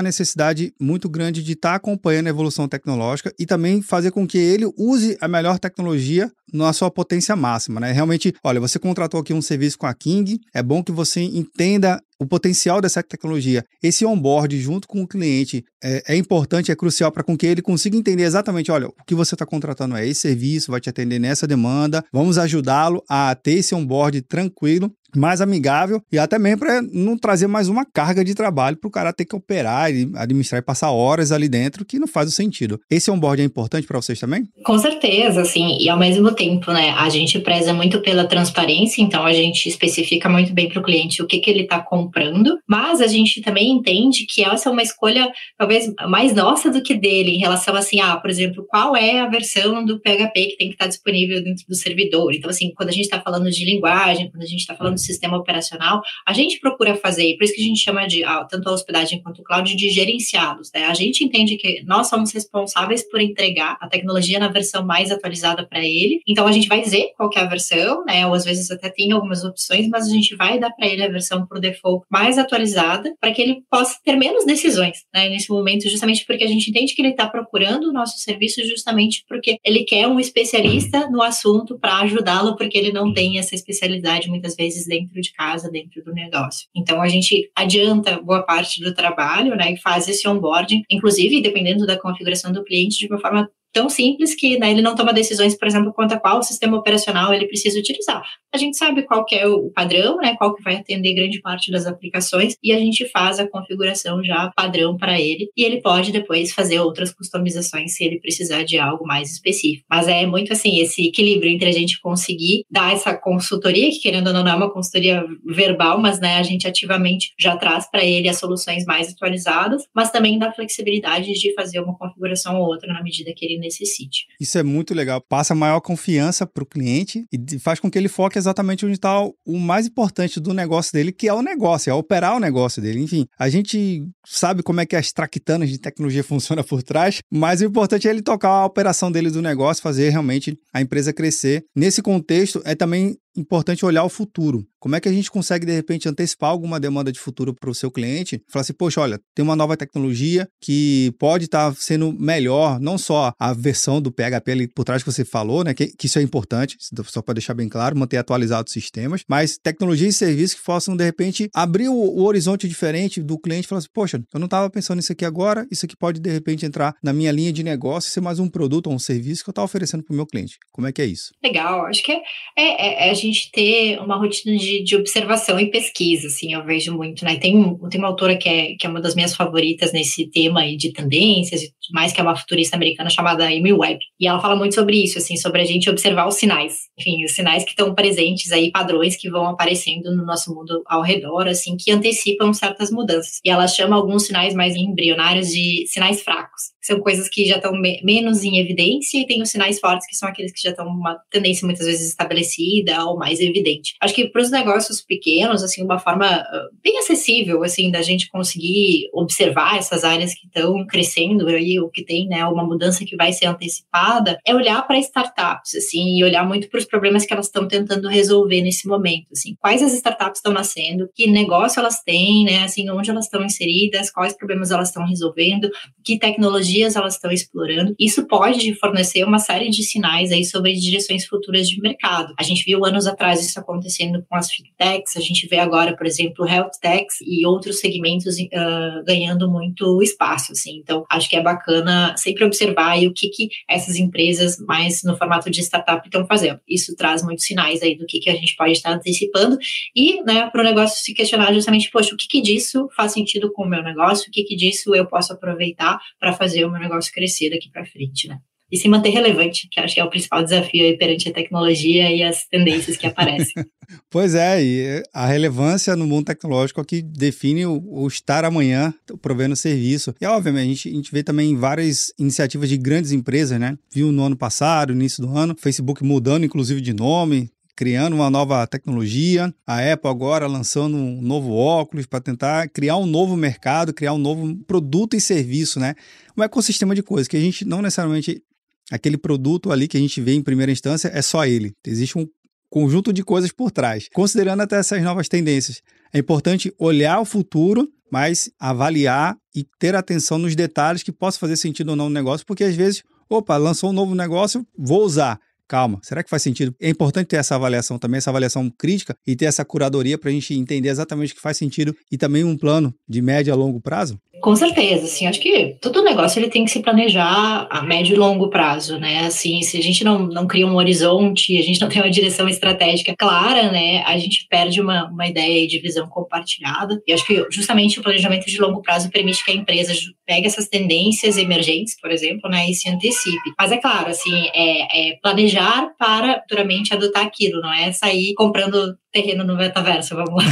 necessidade 0.00 0.72
muito 0.80 1.08
grande 1.08 1.42
de 1.42 1.54
estar 1.54 1.70
tá 1.70 1.74
acompanhando 1.74 2.28
a 2.28 2.30
evolução 2.30 2.68
tecnológica 2.68 3.34
e 3.36 3.44
também 3.44 3.82
fazer 3.82 4.12
com 4.12 4.28
que 4.28 4.38
ele 4.38 4.70
use 4.78 5.16
a 5.20 5.26
melhor 5.26 5.58
tecnologia 5.58 6.30
na 6.52 6.72
sua 6.72 6.90
potência 6.90 7.34
máxima, 7.34 7.80
né? 7.80 7.90
Realmente, 7.90 8.32
olha, 8.44 8.60
você 8.60 8.78
contratou 8.78 9.18
aqui 9.18 9.32
um 9.32 9.42
serviço 9.42 9.78
com 9.78 9.86
a 9.86 9.94
King, 9.94 10.38
é 10.54 10.62
bom 10.62 10.84
que 10.84 10.92
você 10.92 11.20
entenda 11.20 12.00
o 12.22 12.26
potencial 12.26 12.80
dessa 12.80 13.02
tecnologia. 13.02 13.64
Esse 13.82 14.04
onboard 14.04 14.60
junto 14.60 14.86
com 14.86 15.02
o 15.02 15.08
cliente 15.08 15.64
é, 15.82 16.14
é 16.14 16.16
importante, 16.16 16.70
é 16.70 16.76
crucial 16.76 17.10
para 17.10 17.22
com 17.22 17.36
que 17.36 17.46
ele 17.46 17.62
consiga 17.62 17.96
entender 17.96 18.22
exatamente, 18.22 18.70
olha, 18.70 18.88
o 18.88 18.94
que 19.06 19.14
você 19.14 19.34
está 19.34 19.44
contratando 19.44 19.96
é 19.96 20.06
esse 20.06 20.20
serviço, 20.20 20.70
vai 20.70 20.80
te 20.80 20.88
atender 20.88 21.18
nessa 21.18 21.46
demanda, 21.46 22.04
vamos 22.12 22.38
ajudá-lo 22.38 23.02
a 23.08 23.34
ter 23.34 23.54
esse 23.54 23.74
onboard 23.74 24.22
tranquilo 24.22 24.92
mais 25.16 25.40
amigável 25.40 26.02
e 26.10 26.18
até 26.18 26.38
mesmo 26.38 26.60
para 26.60 26.82
não 26.82 27.16
trazer 27.16 27.46
mais 27.46 27.68
uma 27.68 27.84
carga 27.84 28.24
de 28.24 28.34
trabalho 28.34 28.76
para 28.76 28.88
o 28.88 28.90
cara 28.90 29.12
ter 29.12 29.24
que 29.24 29.36
operar 29.36 29.92
e 29.92 30.10
administrar 30.14 30.60
e 30.60 30.64
passar 30.64 30.90
horas 30.90 31.32
ali 31.32 31.48
dentro 31.48 31.84
que 31.84 31.98
não 31.98 32.06
faz 32.06 32.28
o 32.28 32.32
sentido. 32.32 32.80
Esse 32.90 33.10
onboard 33.10 33.42
é 33.42 33.44
importante 33.44 33.86
para 33.86 34.00
vocês 34.00 34.18
também? 34.18 34.44
Com 34.64 34.78
certeza, 34.78 35.44
sim. 35.44 35.76
E 35.80 35.88
ao 35.88 35.98
mesmo 35.98 36.34
tempo, 36.34 36.72
né, 36.72 36.90
a 36.90 37.08
gente 37.08 37.38
preza 37.38 37.72
muito 37.72 38.00
pela 38.00 38.26
transparência, 38.26 39.02
então 39.02 39.24
a 39.24 39.32
gente 39.32 39.68
especifica 39.68 40.28
muito 40.28 40.52
bem 40.52 40.68
para 40.68 40.80
o 40.80 40.82
cliente 40.82 41.22
o 41.22 41.26
que, 41.26 41.38
que 41.38 41.50
ele 41.50 41.62
está 41.62 41.80
comprando, 41.80 42.58
mas 42.68 43.00
a 43.00 43.06
gente 43.06 43.40
também 43.40 43.70
entende 43.70 44.26
que 44.28 44.42
essa 44.42 44.68
é 44.68 44.72
uma 44.72 44.82
escolha 44.82 45.30
talvez 45.58 45.92
mais 46.08 46.34
nossa 46.34 46.70
do 46.70 46.82
que 46.82 46.94
dele 46.94 47.30
em 47.30 47.38
relação 47.38 47.74
assim, 47.74 48.00
ah, 48.00 48.16
por 48.16 48.30
exemplo, 48.30 48.64
qual 48.68 48.96
é 48.96 49.20
a 49.20 49.28
versão 49.28 49.84
do 49.84 50.00
PHP 50.00 50.46
que 50.46 50.56
tem 50.56 50.68
que 50.68 50.74
estar 50.74 50.86
disponível 50.86 51.42
dentro 51.42 51.64
do 51.68 51.74
servidor. 51.74 52.32
Então, 52.34 52.50
assim, 52.50 52.72
quando 52.74 52.88
a 52.88 52.92
gente 52.92 53.04
está 53.04 53.20
falando 53.20 53.50
de 53.50 53.64
linguagem, 53.64 54.30
quando 54.30 54.42
a 54.42 54.46
gente 54.46 54.60
está 54.60 54.74
falando 54.74 54.98
sistema 55.02 55.36
operacional, 55.36 56.02
a 56.26 56.32
gente 56.32 56.58
procura 56.60 56.94
fazer, 56.96 57.36
por 57.36 57.44
isso 57.44 57.54
que 57.54 57.62
a 57.62 57.64
gente 57.64 57.80
chama 57.80 58.06
de, 58.06 58.22
tanto 58.48 58.68
a 58.68 58.72
hospedagem 58.72 59.22
quanto 59.22 59.40
o 59.40 59.44
cloud, 59.44 59.74
de 59.74 59.90
gerenciados. 59.90 60.70
Né? 60.74 60.84
A 60.84 60.94
gente 60.94 61.24
entende 61.24 61.56
que 61.56 61.82
nós 61.84 62.08
somos 62.08 62.32
responsáveis 62.32 63.08
por 63.08 63.20
entregar 63.20 63.76
a 63.80 63.88
tecnologia 63.88 64.38
na 64.38 64.48
versão 64.48 64.84
mais 64.84 65.10
atualizada 65.10 65.66
para 65.66 65.80
ele, 65.80 66.20
então 66.26 66.46
a 66.46 66.52
gente 66.52 66.68
vai 66.68 66.80
dizer 66.80 67.12
qual 67.16 67.30
é 67.36 67.40
a 67.40 67.46
versão, 67.46 68.04
né? 68.04 68.26
ou 68.26 68.34
às 68.34 68.44
vezes 68.44 68.70
até 68.70 68.88
tem 68.88 69.12
algumas 69.12 69.44
opções, 69.44 69.88
mas 69.88 70.06
a 70.06 70.10
gente 70.10 70.34
vai 70.36 70.58
dar 70.58 70.70
para 70.70 70.86
ele 70.86 71.02
a 71.02 71.08
versão 71.08 71.46
por 71.46 71.60
default 71.60 72.04
mais 72.10 72.38
atualizada, 72.38 73.14
para 73.20 73.32
que 73.32 73.42
ele 73.42 73.62
possa 73.70 73.98
ter 74.04 74.16
menos 74.16 74.44
decisões 74.44 74.98
né? 75.12 75.28
nesse 75.28 75.50
momento, 75.50 75.88
justamente 75.88 76.24
porque 76.26 76.44
a 76.44 76.48
gente 76.48 76.70
entende 76.70 76.94
que 76.94 77.02
ele 77.02 77.10
está 77.10 77.28
procurando 77.28 77.88
o 77.88 77.92
nosso 77.92 78.18
serviço 78.18 78.64
justamente 78.66 79.24
porque 79.28 79.58
ele 79.64 79.84
quer 79.84 80.06
um 80.06 80.20
especialista 80.20 81.08
no 81.10 81.22
assunto 81.22 81.78
para 81.78 82.00
ajudá-lo, 82.00 82.56
porque 82.56 82.76
ele 82.76 82.92
não 82.92 83.12
tem 83.12 83.38
essa 83.38 83.54
especialidade 83.54 84.28
muitas 84.28 84.54
vezes 84.54 84.86
dentro 84.92 85.20
de 85.20 85.32
casa, 85.32 85.70
dentro 85.70 86.04
do 86.04 86.12
negócio. 86.12 86.68
Então 86.76 87.00
a 87.00 87.08
gente 87.08 87.50
adianta 87.56 88.20
boa 88.20 88.42
parte 88.42 88.82
do 88.82 88.94
trabalho, 88.94 89.56
né, 89.56 89.72
e 89.72 89.78
faz 89.78 90.06
esse 90.06 90.28
onboarding, 90.28 90.82
inclusive 90.90 91.40
dependendo 91.40 91.86
da 91.86 91.98
configuração 91.98 92.52
do 92.52 92.62
cliente, 92.62 92.98
de 92.98 93.06
uma 93.06 93.18
forma 93.18 93.48
tão 93.72 93.88
simples 93.88 94.34
que 94.34 94.58
né, 94.58 94.70
ele 94.70 94.82
não 94.82 94.94
toma 94.94 95.12
decisões, 95.12 95.56
por 95.56 95.66
exemplo, 95.66 95.92
quanto 95.92 96.12
a 96.12 96.20
qual 96.20 96.42
sistema 96.42 96.76
operacional 96.76 97.32
ele 97.32 97.46
precisa 97.46 97.78
utilizar. 97.78 98.22
A 98.52 98.58
gente 98.58 98.76
sabe 98.76 99.02
qual 99.02 99.24
é 99.32 99.46
o 99.46 99.70
padrão, 99.70 100.16
né, 100.18 100.34
qual 100.36 100.54
que 100.54 100.62
vai 100.62 100.76
atender 100.76 101.14
grande 101.14 101.40
parte 101.40 101.70
das 101.70 101.86
aplicações 101.86 102.54
e 102.62 102.72
a 102.72 102.78
gente 102.78 103.08
faz 103.08 103.38
a 103.38 103.48
configuração 103.48 104.22
já 104.22 104.50
padrão 104.54 104.96
para 104.96 105.20
ele 105.20 105.48
e 105.56 105.64
ele 105.64 105.80
pode 105.80 106.12
depois 106.12 106.52
fazer 106.52 106.80
outras 106.80 107.12
customizações 107.12 107.94
se 107.94 108.04
ele 108.04 108.20
precisar 108.20 108.62
de 108.62 108.78
algo 108.78 109.06
mais 109.06 109.32
específico. 109.32 109.86
Mas 109.88 110.08
é 110.08 110.26
muito 110.26 110.52
assim 110.52 110.80
esse 110.80 111.08
equilíbrio 111.08 111.50
entre 111.50 111.68
a 111.68 111.72
gente 111.72 112.00
conseguir 112.00 112.64
dar 112.70 112.92
essa 112.92 113.16
consultoria, 113.16 113.90
que 113.90 114.00
querendo 114.00 114.28
ou 114.28 114.32
não, 114.32 114.44
não 114.44 114.52
é 114.52 114.54
uma 114.54 114.72
consultoria 114.72 115.24
verbal, 115.46 115.98
mas 115.98 116.20
né, 116.20 116.36
a 116.36 116.42
gente 116.42 116.66
ativamente 116.66 117.32
já 117.38 117.56
traz 117.56 117.90
para 117.90 118.04
ele 118.04 118.28
as 118.28 118.38
soluções 118.38 118.84
mais 118.84 119.10
atualizadas, 119.12 119.84
mas 119.94 120.10
também 120.10 120.38
dá 120.38 120.52
flexibilidade 120.52 121.32
de 121.32 121.54
fazer 121.54 121.80
uma 121.80 121.96
configuração 121.96 122.60
ou 122.60 122.66
outra 122.66 122.92
na 122.92 123.02
medida 123.02 123.32
que 123.34 123.44
ele 123.44 123.58
necessite. 123.62 124.26
Isso 124.40 124.58
é 124.58 124.62
muito 124.62 124.92
legal. 124.94 125.20
Passa 125.20 125.54
maior 125.54 125.80
confiança 125.80 126.46
para 126.46 126.62
o 126.62 126.66
cliente 126.66 127.24
e 127.32 127.58
faz 127.58 127.80
com 127.80 127.90
que 127.90 127.98
ele 127.98 128.08
foque 128.08 128.38
exatamente 128.38 128.84
onde 128.84 128.94
está 128.94 129.22
o 129.22 129.58
mais 129.58 129.86
importante 129.86 130.40
do 130.40 130.52
negócio 130.52 130.92
dele, 130.92 131.12
que 131.12 131.28
é 131.28 131.32
o 131.32 131.42
negócio, 131.42 131.90
é 131.90 131.94
operar 131.94 132.36
o 132.36 132.40
negócio 132.40 132.82
dele. 132.82 133.00
Enfim, 133.00 133.26
a 133.38 133.48
gente 133.48 134.04
sabe 134.26 134.62
como 134.62 134.80
é 134.80 134.86
que 134.86 134.96
as 134.96 135.12
traquitanas 135.12 135.70
de 135.70 135.78
tecnologia 135.78 136.24
funcionam 136.24 136.64
por 136.64 136.82
trás, 136.82 137.20
mas 137.30 137.60
o 137.60 137.64
importante 137.64 138.08
é 138.08 138.10
ele 138.10 138.22
tocar 138.22 138.48
a 138.48 138.66
operação 138.66 139.10
dele 139.10 139.30
do 139.30 139.40
negócio, 139.40 139.82
fazer 139.82 140.10
realmente 140.10 140.58
a 140.72 140.80
empresa 140.80 141.12
crescer. 141.12 141.64
Nesse 141.74 142.02
contexto, 142.02 142.60
é 142.64 142.74
também 142.74 143.16
importante 143.36 143.84
olhar 143.84 144.04
o 144.04 144.08
futuro. 144.08 144.64
Como 144.78 144.96
é 144.96 145.00
que 145.00 145.08
a 145.08 145.12
gente 145.12 145.30
consegue, 145.30 145.64
de 145.64 145.72
repente, 145.72 146.08
antecipar 146.08 146.50
alguma 146.50 146.80
demanda 146.80 147.12
de 147.12 147.20
futuro 147.20 147.54
para 147.54 147.70
o 147.70 147.74
seu 147.74 147.88
cliente? 147.88 148.42
Falar 148.50 148.62
assim, 148.62 148.72
poxa, 148.72 149.00
olha, 149.00 149.20
tem 149.32 149.44
uma 149.44 149.54
nova 149.54 149.76
tecnologia 149.76 150.48
que 150.60 151.14
pode 151.20 151.44
estar 151.44 151.70
tá 151.70 151.76
sendo 151.78 152.12
melhor, 152.12 152.80
não 152.80 152.98
só 152.98 153.32
a 153.38 153.52
versão 153.52 154.00
do 154.00 154.10
PHP 154.10 154.50
ali 154.50 154.66
por 154.66 154.84
trás 154.84 155.04
que 155.04 155.10
você 155.10 155.24
falou, 155.24 155.62
né? 155.62 155.72
Que, 155.72 155.86
que 155.96 156.06
isso 156.06 156.18
é 156.18 156.22
importante, 156.22 156.76
só 157.04 157.22
para 157.22 157.34
deixar 157.34 157.54
bem 157.54 157.68
claro, 157.68 157.96
manter 157.96 158.16
atualizados 158.16 158.70
os 158.70 158.72
sistemas, 158.72 159.22
mas 159.28 159.56
tecnologias 159.56 160.16
e 160.16 160.18
serviços 160.18 160.58
que 160.58 160.64
possam, 160.64 160.96
de 160.96 161.04
repente, 161.04 161.48
abrir 161.54 161.88
o, 161.88 161.94
o 161.94 162.24
horizonte 162.24 162.66
diferente 162.66 163.22
do 163.22 163.38
cliente 163.38 163.66
e 163.66 163.68
falar 163.68 163.78
assim, 163.78 163.88
poxa, 163.94 164.20
eu 164.34 164.40
não 164.40 164.46
estava 164.46 164.68
pensando 164.68 164.96
nisso 164.96 165.12
aqui 165.12 165.24
agora, 165.24 165.64
isso 165.70 165.86
aqui 165.86 165.96
pode, 165.96 166.20
de 166.20 166.30
repente, 166.30 166.66
entrar 166.66 166.94
na 167.02 167.12
minha 167.12 167.30
linha 167.30 167.52
de 167.52 167.62
negócio 167.62 168.08
e 168.08 168.12
ser 168.12 168.20
mais 168.20 168.40
um 168.40 168.48
produto 168.48 168.88
ou 168.88 168.94
um 168.94 168.98
serviço 168.98 169.44
que 169.44 169.50
eu 169.50 169.52
estou 169.52 169.64
oferecendo 169.64 170.02
para 170.02 170.12
o 170.12 170.16
meu 170.16 170.26
cliente. 170.26 170.58
Como 170.72 170.88
é 170.88 170.92
que 170.92 171.00
é 171.00 171.06
isso? 171.06 171.30
Legal, 171.42 171.86
acho 171.86 172.02
que 172.02 172.12
é, 172.12 172.20
é, 172.56 173.08
é 173.08 173.14
gente 173.22 173.50
ter 173.50 173.98
uma 174.00 174.16
rotina 174.16 174.56
de, 174.56 174.82
de 174.82 174.96
observação 174.96 175.58
e 175.58 175.70
pesquisa, 175.70 176.26
assim, 176.26 176.52
eu 176.52 176.64
vejo 176.64 176.94
muito, 176.94 177.24
né? 177.24 177.36
Tem, 177.36 177.52
tem 177.90 178.00
uma 178.00 178.08
autora 178.08 178.36
que 178.36 178.48
é, 178.48 178.74
que 178.74 178.86
é 178.86 178.90
uma 178.90 179.00
das 179.00 179.14
minhas 179.14 179.34
favoritas 179.34 179.92
nesse 179.92 180.28
tema 180.30 180.60
aí 180.60 180.76
de 180.76 180.92
tendências 180.92 181.62
e 181.62 181.66
tudo 181.66 181.94
mais, 181.94 182.12
que 182.12 182.20
é 182.20 182.22
uma 182.22 182.36
futurista 182.36 182.76
americana 182.76 183.08
chamada 183.08 183.46
Amy 183.46 183.72
Webb. 183.72 184.00
E 184.18 184.26
ela 184.26 184.40
fala 184.40 184.56
muito 184.56 184.74
sobre 184.74 185.02
isso, 185.02 185.18
assim, 185.18 185.36
sobre 185.36 185.60
a 185.60 185.64
gente 185.64 185.88
observar 185.88 186.26
os 186.26 186.34
sinais. 186.34 186.88
Enfim, 186.98 187.24
os 187.24 187.32
sinais 187.32 187.64
que 187.64 187.70
estão 187.70 187.94
presentes 187.94 188.52
aí, 188.52 188.70
padrões 188.70 189.16
que 189.16 189.30
vão 189.30 189.46
aparecendo 189.46 190.14
no 190.14 190.24
nosso 190.24 190.54
mundo 190.54 190.82
ao 190.86 191.02
redor, 191.02 191.46
assim, 191.46 191.76
que 191.76 191.92
antecipam 191.92 192.52
certas 192.52 192.90
mudanças. 192.90 193.40
E 193.44 193.50
ela 193.50 193.66
chama 193.66 193.96
alguns 193.96 194.26
sinais 194.26 194.54
mais 194.54 194.74
embrionários 194.74 195.48
de 195.48 195.86
sinais 195.86 196.22
fracos 196.22 196.71
são 196.82 197.00
coisas 197.00 197.28
que 197.28 197.44
já 197.44 197.56
estão 197.56 197.72
me 197.72 198.00
menos 198.02 198.42
em 198.44 198.58
evidência, 198.58 199.18
e 199.18 199.26
tem 199.26 199.40
os 199.40 199.50
sinais 199.50 199.78
fortes, 199.78 200.06
que 200.06 200.16
são 200.16 200.28
aqueles 200.28 200.52
que 200.52 200.60
já 200.60 200.70
estão 200.70 200.86
uma 200.86 201.18
tendência 201.30 201.64
muitas 201.64 201.86
vezes 201.86 202.08
estabelecida 202.08 203.04
ou 203.04 203.16
mais 203.16 203.40
evidente. 203.40 203.94
Acho 204.00 204.14
que 204.14 204.28
para 204.28 204.42
os 204.42 204.50
negócios 204.50 205.00
pequenos, 205.00 205.62
assim, 205.62 205.82
uma 205.82 205.98
forma 205.98 206.26
uh, 206.26 206.76
bem 206.82 206.98
acessível, 206.98 207.62
assim, 207.62 207.90
da 207.90 208.02
gente 208.02 208.28
conseguir 208.28 209.08
observar 209.12 209.78
essas 209.78 210.04
áreas 210.04 210.34
que 210.34 210.46
estão 210.46 210.86
crescendo 210.86 211.46
aí, 211.46 211.78
ou 211.78 211.88
que 211.88 212.04
tem, 212.04 212.26
né, 212.26 212.44
uma 212.46 212.64
mudança 212.64 213.04
que 213.04 213.16
vai 213.16 213.32
ser 213.32 213.46
antecipada, 213.46 214.38
é 214.44 214.54
olhar 214.54 214.86
para 214.86 214.98
startups, 214.98 215.74
assim, 215.76 216.18
e 216.18 216.24
olhar 216.24 216.46
muito 216.46 216.68
para 216.68 216.78
os 216.78 216.84
problemas 216.84 217.24
que 217.24 217.32
elas 217.32 217.46
estão 217.46 217.66
tentando 217.68 218.08
resolver 218.08 218.60
nesse 218.60 218.88
momento, 218.88 219.28
assim, 219.32 219.54
quais 219.60 219.82
as 219.82 219.92
startups 219.92 220.38
estão 220.38 220.52
nascendo, 220.52 221.08
que 221.14 221.26
negócio 221.26 221.78
elas 221.80 222.02
têm, 222.02 222.44
né, 222.44 222.64
assim, 222.64 222.88
onde 222.90 223.10
elas 223.10 223.26
estão 223.26 223.44
inseridas, 223.44 224.10
quais 224.10 224.36
problemas 224.36 224.70
elas 224.70 224.88
estão 224.88 225.06
resolvendo, 225.06 225.70
que 226.04 226.18
tecnologia 226.18 226.71
tecnologias 226.72 226.96
elas 226.96 227.14
estão 227.14 227.30
explorando. 227.30 227.94
Isso 227.98 228.26
pode 228.26 228.74
fornecer 228.74 229.24
uma 229.24 229.38
série 229.38 229.68
de 229.68 229.82
sinais 229.82 230.32
aí 230.32 230.44
sobre 230.44 230.72
direções 230.72 231.26
futuras 231.26 231.68
de 231.68 231.80
mercado. 231.80 232.34
A 232.38 232.42
gente 232.42 232.64
viu 232.64 232.84
ano, 232.84 232.92
anos 232.92 233.06
atrás 233.06 233.44
isso 233.44 233.58
acontecendo 233.58 234.24
com 234.28 234.36
as 234.36 234.50
fintechs, 234.50 235.16
a 235.16 235.20
gente 235.20 235.46
vê 235.48 235.58
agora, 235.58 235.96
por 235.96 236.06
exemplo, 236.06 236.46
health 236.46 236.72
techs 236.80 237.16
e 237.22 237.46
outros 237.46 237.80
segmentos 237.80 238.36
uh, 238.38 239.04
ganhando 239.06 239.50
muito 239.50 240.02
espaço, 240.02 240.52
assim. 240.52 240.76
Então, 240.76 241.04
acho 241.10 241.28
que 241.28 241.36
é 241.36 241.42
bacana 241.42 242.14
sempre 242.16 242.44
observar 242.44 242.98
o 242.98 243.12
que, 243.12 243.28
que 243.28 243.48
essas 243.68 243.96
empresas 243.96 244.58
mais 244.58 245.02
no 245.02 245.16
formato 245.16 245.50
de 245.50 245.60
startup 245.60 246.06
estão 246.06 246.26
fazendo. 246.26 246.60
Isso 246.68 246.94
traz 246.94 247.22
muitos 247.22 247.44
sinais 247.44 247.82
aí 247.82 247.96
do 247.96 248.06
que, 248.06 248.20
que 248.20 248.30
a 248.30 248.34
gente 248.34 248.54
pode 248.56 248.72
estar 248.72 248.92
antecipando 248.92 249.56
e, 249.96 250.22
né, 250.22 250.48
para 250.50 250.60
o 250.60 250.64
negócio 250.64 251.02
se 251.02 251.14
questionar 251.14 251.52
justamente, 251.52 251.90
poxa, 251.90 252.14
o 252.14 252.16
que, 252.16 252.28
que 252.28 252.40
disso 252.40 252.88
faz 252.94 253.12
sentido 253.12 253.50
com 253.52 253.64
o 253.64 253.68
meu 253.68 253.82
negócio, 253.82 254.28
o 254.28 254.30
que, 254.30 254.44
que 254.44 254.54
disso 254.54 254.94
eu 254.94 255.06
posso 255.06 255.32
aproveitar 255.32 255.98
para 256.20 256.32
fazer 256.32 256.61
o 256.64 256.70
meu 256.70 256.80
negócio 256.80 257.12
crescer 257.12 257.50
daqui 257.50 257.70
para 257.70 257.86
frente, 257.86 258.28
né? 258.28 258.38
e 258.72 258.78
se 258.78 258.88
manter 258.88 259.10
relevante, 259.10 259.68
que 259.70 259.78
acho 259.78 259.92
que 259.92 260.00
é 260.00 260.04
o 260.04 260.08
principal 260.08 260.42
desafio 260.42 260.82
aí 260.82 260.96
perante 260.96 261.28
a 261.28 261.32
tecnologia 261.32 262.10
e 262.10 262.22
as 262.22 262.46
tendências 262.46 262.96
que 262.96 263.06
aparecem. 263.06 263.52
pois 264.08 264.34
é, 264.34 264.64
e 264.64 265.02
a 265.12 265.26
relevância 265.26 265.94
no 265.94 266.06
mundo 266.06 266.24
tecnológico 266.24 266.80
é 266.80 266.84
que 266.84 267.02
define 267.02 267.66
o, 267.66 267.84
o 267.86 268.08
estar 268.08 268.46
amanhã 268.46 268.94
provendo 269.20 269.54
serviço. 269.54 270.14
E, 270.18 270.24
obviamente, 270.24 270.62
a 270.64 270.74
gente, 270.74 270.88
a 270.88 270.92
gente 270.92 271.12
vê 271.12 271.22
também 271.22 271.54
várias 271.54 272.14
iniciativas 272.18 272.70
de 272.70 272.78
grandes 272.78 273.12
empresas, 273.12 273.60
né? 273.60 273.76
Viu 273.92 274.10
no 274.10 274.22
ano 274.24 274.36
passado, 274.36 274.94
início 274.94 275.22
do 275.22 275.36
ano, 275.36 275.54
Facebook 275.58 276.02
mudando, 276.02 276.46
inclusive, 276.46 276.80
de 276.80 276.94
nome, 276.94 277.50
criando 277.74 278.14
uma 278.14 278.30
nova 278.30 278.66
tecnologia, 278.66 279.52
a 279.66 279.92
Apple 279.92 280.10
agora 280.10 280.46
lançando 280.46 280.96
um 280.96 281.20
novo 281.20 281.52
óculos 281.52 282.06
para 282.06 282.20
tentar 282.20 282.68
criar 282.68 282.96
um 282.96 283.06
novo 283.06 283.36
mercado, 283.36 283.92
criar 283.92 284.12
um 284.12 284.18
novo 284.18 284.56
produto 284.66 285.16
e 285.16 285.20
serviço, 285.20 285.80
né? 285.80 285.94
Um 286.36 286.42
ecossistema 286.42 286.94
de 286.94 287.02
coisas 287.02 287.28
que 287.28 287.36
a 287.36 287.40
gente 287.40 287.64
não 287.64 287.82
necessariamente 287.82 288.42
aquele 288.90 289.16
produto 289.16 289.72
ali 289.72 289.88
que 289.88 289.96
a 289.96 290.00
gente 290.00 290.20
vê 290.20 290.34
em 290.34 290.42
primeira 290.42 290.70
instância 290.70 291.10
é 291.14 291.22
só 291.22 291.46
ele. 291.46 291.74
Existe 291.86 292.18
um 292.18 292.26
conjunto 292.68 293.12
de 293.12 293.22
coisas 293.22 293.52
por 293.52 293.70
trás. 293.70 294.08
Considerando 294.14 294.60
até 294.62 294.76
essas 294.76 295.02
novas 295.02 295.28
tendências, 295.28 295.82
é 296.12 296.18
importante 296.18 296.72
olhar 296.78 297.20
o 297.20 297.24
futuro, 297.24 297.88
mas 298.10 298.50
avaliar 298.58 299.36
e 299.54 299.64
ter 299.78 299.94
atenção 299.94 300.38
nos 300.38 300.54
detalhes 300.54 301.02
que 301.02 301.12
possam 301.12 301.40
fazer 301.40 301.56
sentido 301.56 301.90
ou 301.90 301.96
não 301.96 302.08
no 302.08 302.14
negócio, 302.14 302.46
porque 302.46 302.64
às 302.64 302.74
vezes, 302.74 303.02
opa, 303.28 303.56
lançou 303.56 303.90
um 303.90 303.92
novo 303.94 304.14
negócio, 304.14 304.66
vou 304.76 305.04
usar 305.04 305.38
calma, 305.68 306.00
será 306.02 306.22
que 306.22 306.30
faz 306.30 306.42
sentido? 306.42 306.74
É 306.80 306.88
importante 306.88 307.28
ter 307.28 307.36
essa 307.36 307.54
avaliação 307.54 307.98
também, 307.98 308.18
essa 308.18 308.30
avaliação 308.30 308.70
crítica 308.70 309.16
e 309.26 309.34
ter 309.34 309.46
essa 309.46 309.64
curadoria 309.64 310.18
para 310.18 310.30
a 310.30 310.32
gente 310.32 310.54
entender 310.54 310.88
exatamente 310.88 311.32
o 311.32 311.36
que 311.36 311.42
faz 311.42 311.56
sentido 311.56 311.94
e 312.10 312.18
também 312.18 312.44
um 312.44 312.56
plano 312.56 312.94
de 313.08 313.22
médio 313.22 313.52
a 313.52 313.56
longo 313.56 313.80
prazo? 313.80 314.18
Com 314.42 314.56
certeza, 314.56 315.04
assim, 315.04 315.24
acho 315.28 315.38
que 315.38 315.76
todo 315.80 316.02
negócio 316.02 316.40
ele 316.40 316.50
tem 316.50 316.64
que 316.64 316.70
se 316.72 316.80
planejar 316.80 317.68
a 317.70 317.80
médio 317.80 318.14
e 318.14 318.18
longo 318.18 318.50
prazo, 318.50 318.98
né? 318.98 319.20
Assim, 319.20 319.62
se 319.62 319.78
a 319.78 319.80
gente 319.80 320.02
não, 320.02 320.26
não 320.26 320.48
cria 320.48 320.66
um 320.66 320.74
horizonte, 320.74 321.56
a 321.56 321.62
gente 321.62 321.80
não 321.80 321.88
tem 321.88 322.02
uma 322.02 322.10
direção 322.10 322.48
estratégica 322.48 323.14
clara, 323.16 323.70
né? 323.70 324.02
A 324.02 324.18
gente 324.18 324.48
perde 324.50 324.80
uma, 324.80 325.08
uma 325.08 325.28
ideia 325.28 325.64
de 325.68 325.78
visão 325.78 326.08
compartilhada. 326.08 327.00
E 327.06 327.12
acho 327.12 327.24
que 327.24 327.46
justamente 327.52 328.00
o 328.00 328.02
planejamento 328.02 328.46
de 328.46 328.60
longo 328.60 328.82
prazo 328.82 329.10
permite 329.10 329.44
que 329.44 329.52
a 329.52 329.54
empresa 329.54 329.92
pegue 330.26 330.48
essas 330.48 330.66
tendências 330.66 331.36
emergentes, 331.36 331.94
por 332.00 332.10
exemplo, 332.10 332.50
né? 332.50 332.68
E 332.68 332.74
se 332.74 332.88
antecipe. 332.88 333.52
Mas 333.56 333.70
é 333.70 333.76
claro, 333.76 334.08
assim, 334.08 334.48
é, 334.52 335.10
é 335.10 335.16
planejar 335.22 335.92
para 335.96 336.40
futuramente 336.40 336.92
adotar 336.92 337.24
aquilo, 337.24 337.60
não 337.60 337.72
é 337.72 337.92
sair 337.92 338.34
comprando 338.34 338.96
terreno 339.12 339.44
no 339.44 339.56
metaverso, 339.56 340.16
vamos 340.16 340.42
lá. 340.42 340.50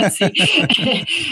É 0.00 0.04
assim, 0.04 0.24